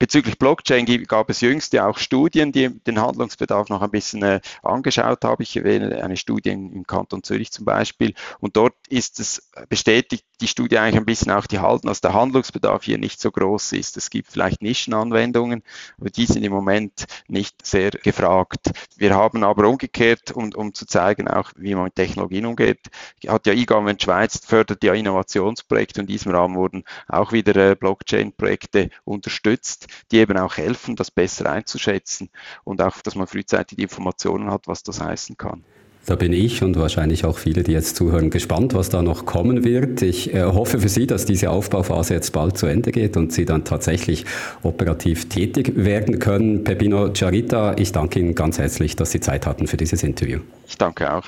[0.00, 5.22] Bezüglich Blockchain gab es jüngst ja auch Studien, die den Handlungsbedarf noch ein bisschen angeschaut
[5.24, 5.42] haben.
[5.42, 8.14] Ich erwähne eine Studie im Kanton Zürich zum Beispiel.
[8.40, 12.14] Und dort ist es bestätigt die Studie eigentlich ein bisschen auch die halten, dass der
[12.14, 13.96] Handlungsbedarf hier nicht so groß ist.
[13.96, 15.62] Es gibt vielleicht Nischenanwendungen,
[15.98, 18.70] aber die sind im Moment nicht sehr gefragt.
[18.96, 22.88] Wir haben aber umgekehrt, um, um zu zeigen auch, wie man mit Technologien umgeht,
[23.28, 27.74] hat ja eGovernment Schweiz fördert ja Innovationsprojekte und in diesem Rahmen wurden auch wieder äh,
[27.74, 32.30] Blockchain-Projekte unterstützt, die eben auch helfen, das besser einzuschätzen
[32.64, 35.64] und auch, dass man frühzeitig die Informationen hat, was das heißen kann.
[36.06, 39.64] Da bin ich und wahrscheinlich auch viele, die jetzt zuhören, gespannt, was da noch kommen
[39.64, 40.02] wird.
[40.02, 43.44] Ich äh, hoffe für Sie, dass diese Aufbauphase jetzt bald zu Ende geht und Sie
[43.44, 44.24] dann tatsächlich
[44.62, 46.62] operativ tätig werden können.
[46.62, 50.38] Pepino Charita, ich danke Ihnen ganz herzlich, dass Sie Zeit hatten für dieses Interview.
[50.68, 51.24] Ich danke auch.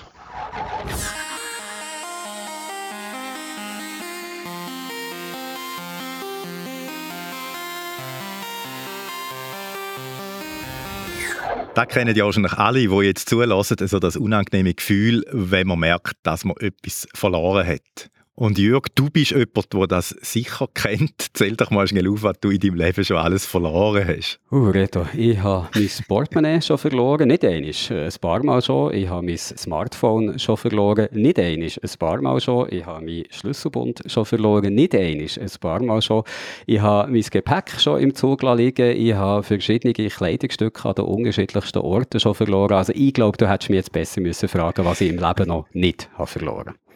[11.78, 16.14] Das kennen ja wahrscheinlich alle, die jetzt zulassen, also das unangenehme Gefühl, wenn man merkt,
[16.24, 18.10] dass man etwas verloren hat.
[18.40, 21.26] Und Jörg, du bist jemand, der das sicher kennt.
[21.32, 24.38] Zähl doch mal schnell auf, was du in deinem Leben schon alles verloren hast.
[24.52, 28.94] Uh, Reto, ich habe mein Portemonnaie schon verloren, nicht einmal, ein paar Mal schon.
[28.94, 32.68] Ich habe mein Smartphone schon verloren, nicht einmal, ein paar Mal schon.
[32.70, 36.22] Ich habe meinen Schlüsselbund schon verloren, nicht einmal, ein paar Mal schon.
[36.66, 38.96] Ich habe mein Gepäck schon im Zug liegen.
[38.96, 42.74] Ich habe verschiedene Kleidungsstücke an den unterschiedlichsten Orten schon verloren.
[42.74, 45.66] Also ich glaube, du hättest mich jetzt besser müssen fragen, was ich im Leben noch
[45.72, 46.87] nicht habe verloren habe.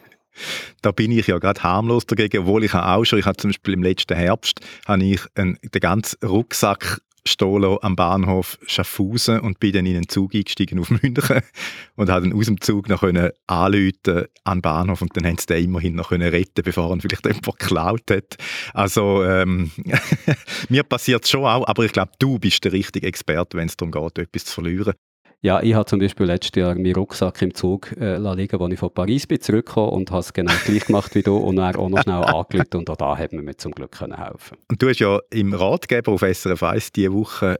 [0.81, 3.73] Da bin ich ja gerade harmlos dagegen, obwohl ich auch schon, ich habe zum Beispiel
[3.73, 9.73] im letzten Herbst, habe ich einen, den ganzen Rucksack stehen am Bahnhof Schaffhausen und bin
[9.73, 11.41] dann in einen Zug eingestiegen auf München
[11.95, 15.47] und habe dann aus dem Zug noch können anrufen an Bahnhof und dann haben sie
[15.47, 18.35] den immerhin noch können retten, bevor er vielleicht jemand geklaut hat.
[18.73, 19.71] Also ähm,
[20.69, 23.91] mir passiert schon auch, aber ich glaube, du bist der richtige Experte, wenn es darum
[23.91, 24.93] geht, etwas zu verlieren.
[25.43, 28.79] Ja, ich habe zum Beispiel letztes Jahr meinen Rucksack im Zug äh, liegen, als ich
[28.79, 31.89] von Paris bin zurückgekommen und habe es genau gleich gemacht wie du und dann auch
[31.89, 34.57] noch schnell angelegt und auch da hat man mir zum Glück können helfen.
[34.69, 37.59] Und du hast ja im Ratgeber auf SRF 1 diese Woche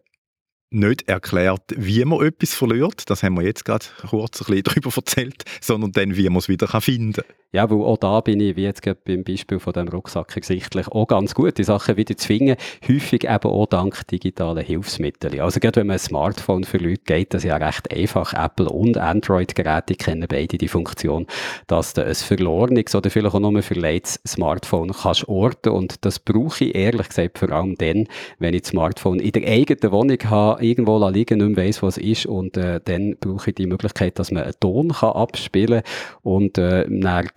[0.69, 4.91] nicht erklärt, wie man etwas verliert, das haben wir jetzt gerade kurz ein bisschen darüber
[4.95, 7.25] erzählt, sondern dann, wie man es wieder finden kann.
[7.55, 11.05] Ja, weil auch da bin ich, wie jetzt beim Beispiel von dem Rucksack sichtlich, auch
[11.05, 12.55] ganz gut, die Sachen wieder zu finden,
[12.87, 15.39] häufig eben auch dank digitalen Hilfsmitteln.
[15.39, 18.97] Also gerade wenn man ein Smartphone für Leute geht, das ja recht einfach, Apple und
[18.97, 21.27] Android-Geräte kennen beide die Funktion,
[21.67, 25.69] dass du ein verlorenes oder vielleicht auch nur verletztes Smartphone kannst orten.
[25.69, 28.07] Und das brauche ich ehrlich gesagt vor allem dann,
[28.39, 31.97] wenn ich das Smartphone in der eigenen Wohnung habe, irgendwo liegen, nicht mehr weiss, was
[31.97, 32.25] es ist.
[32.25, 36.21] Und äh, dann brauche ich die Möglichkeit, dass man einen Ton kann abspielen kann.
[36.23, 36.87] Und äh,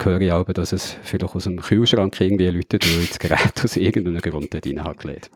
[0.06, 3.76] höre ich auch, dass es vielleicht aus dem Kühlschrank irgendwie Leute durch das Gerät aus
[3.76, 5.30] irgendeinem Grund dort reingelegt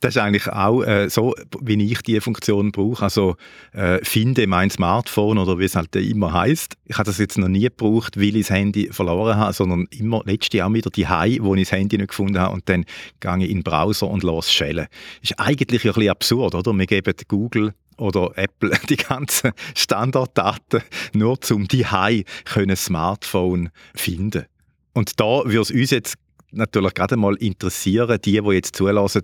[0.00, 3.02] das ist eigentlich auch äh, so, wie ich diese Funktion brauche.
[3.02, 3.36] Also
[3.72, 6.76] äh, finde mein Smartphone oder wie es halt immer heißt.
[6.84, 10.22] Ich habe das jetzt noch nie gebraucht, weil ich das Handy verloren habe, sondern immer
[10.24, 12.84] letztes Jahr wieder die Hai, wo ich das Handy nicht gefunden habe und dann
[13.20, 14.86] gehe ich in den Browser und lasse schellen.
[15.22, 16.72] Ist eigentlich ein bisschen absurd, oder?
[16.72, 20.82] Wir geben Google oder Apple die ganzen Standarddaten
[21.12, 21.84] nur zum die
[22.44, 24.46] können Smartphone finden.
[24.94, 26.16] Und da würde es uns jetzt
[26.50, 29.22] natürlich gerade mal interessieren, die, die jetzt zulassen,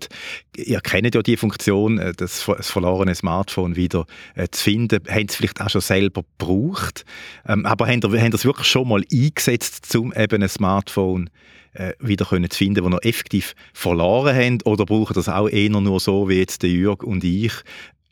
[0.57, 5.29] ihr kennt ja die Funktion, äh, das, das verlorene Smartphone wieder äh, zu finden, haben
[5.29, 7.05] Sie vielleicht auch schon selber gebraucht,
[7.47, 11.31] ähm, aber haben Sie es wirklich schon mal eingesetzt, um eben ein Smartphone
[11.73, 15.71] äh, wieder können zu finden, die noch effektiv verloren haben, oder brauchen das auch eher
[15.71, 17.53] nur so, wie jetzt der Jürg und ich,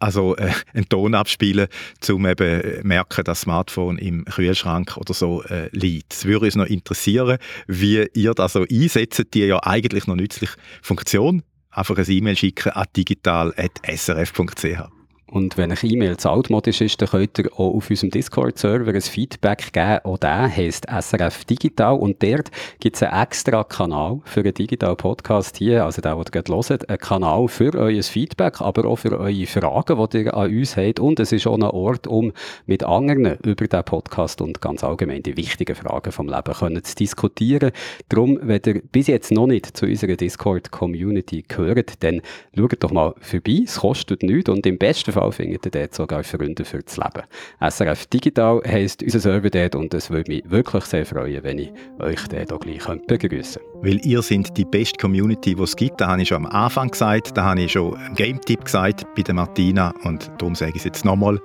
[0.03, 1.69] also äh, einen Ton abspielen,
[2.11, 6.13] um eben äh, merken, dass das Smartphone im Kühlschrank oder so äh, liegt.
[6.13, 10.55] Es würde uns noch interessieren, wie ihr das so einsetzt, die ja eigentlich noch nützliche
[10.83, 11.43] Funktion.
[11.71, 15.02] Einfach ein E-Mail schicken an digital.srf.ch.
[15.33, 19.01] Und wenn eine E-Mail zu altmodisch ist, dann könnt ihr auch auf unserem Discord-Server ein
[19.01, 20.01] Feedback geben.
[20.05, 21.95] Auch der heisst SRF Digital.
[21.95, 22.51] Und dort
[22.81, 26.69] gibt es einen extra Kanal für einen Digital Podcast hier, also der, den ihr gerade
[26.69, 30.77] hört, einen Kanal für euer Feedback, aber auch für eure Fragen, die ihr an uns
[30.77, 31.01] habt.
[31.01, 32.33] Und es ist auch ein Ort, um
[32.67, 36.95] mit anderen über den Podcast und ganz allgemein die wichtigen Fragen vom Leben können zu
[36.95, 37.71] diskutieren.
[38.11, 42.21] Darum, wenn ihr bis jetzt noch nicht zu unserer Discord-Community gehört, dann
[42.55, 43.63] schaut doch mal vorbei.
[43.65, 46.97] Es kostet nichts und im besten Fall Fall findet ihr dort sogar Freunde für das
[46.97, 47.23] Leben.
[47.61, 51.73] SRF Digital heisst unser Server dort und es würde mich wirklich sehr freuen, wenn ich
[52.01, 53.83] euch dort auch gleich begrüßen könnte.
[53.83, 56.01] Weil ihr seid die beste Community, die es gibt.
[56.01, 59.23] Das habe ich schon am Anfang gesagt, da habe ich schon im Game-Tipp gesagt bei
[59.23, 61.41] der Martina und darum sage ich es jetzt nochmal.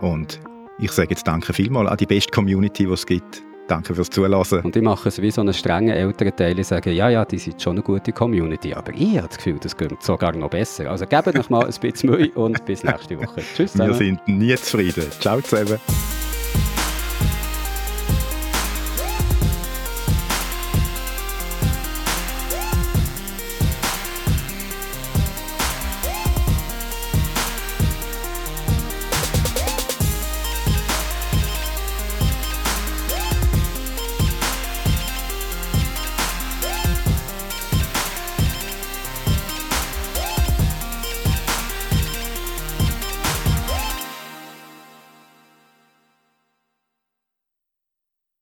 [0.00, 0.40] Und
[0.78, 3.42] ich sage jetzt danke vielmals an die beste Community, die es gibt.
[3.72, 4.60] Danke fürs Zulassen.
[4.60, 7.38] Und ich mache es wie so einen strengen älteren Teil, die sagen, ja, ja, die
[7.38, 10.90] sind schon eine gute Community, aber ich habe das Gefühl, das geht sogar noch besser.
[10.90, 13.40] Also gebt euch mal ein bisschen Mühe und bis nächste Woche.
[13.56, 13.92] Tschüss zusammen.
[13.92, 15.06] Wir sind nie zufrieden.
[15.20, 15.78] Ciao zusammen.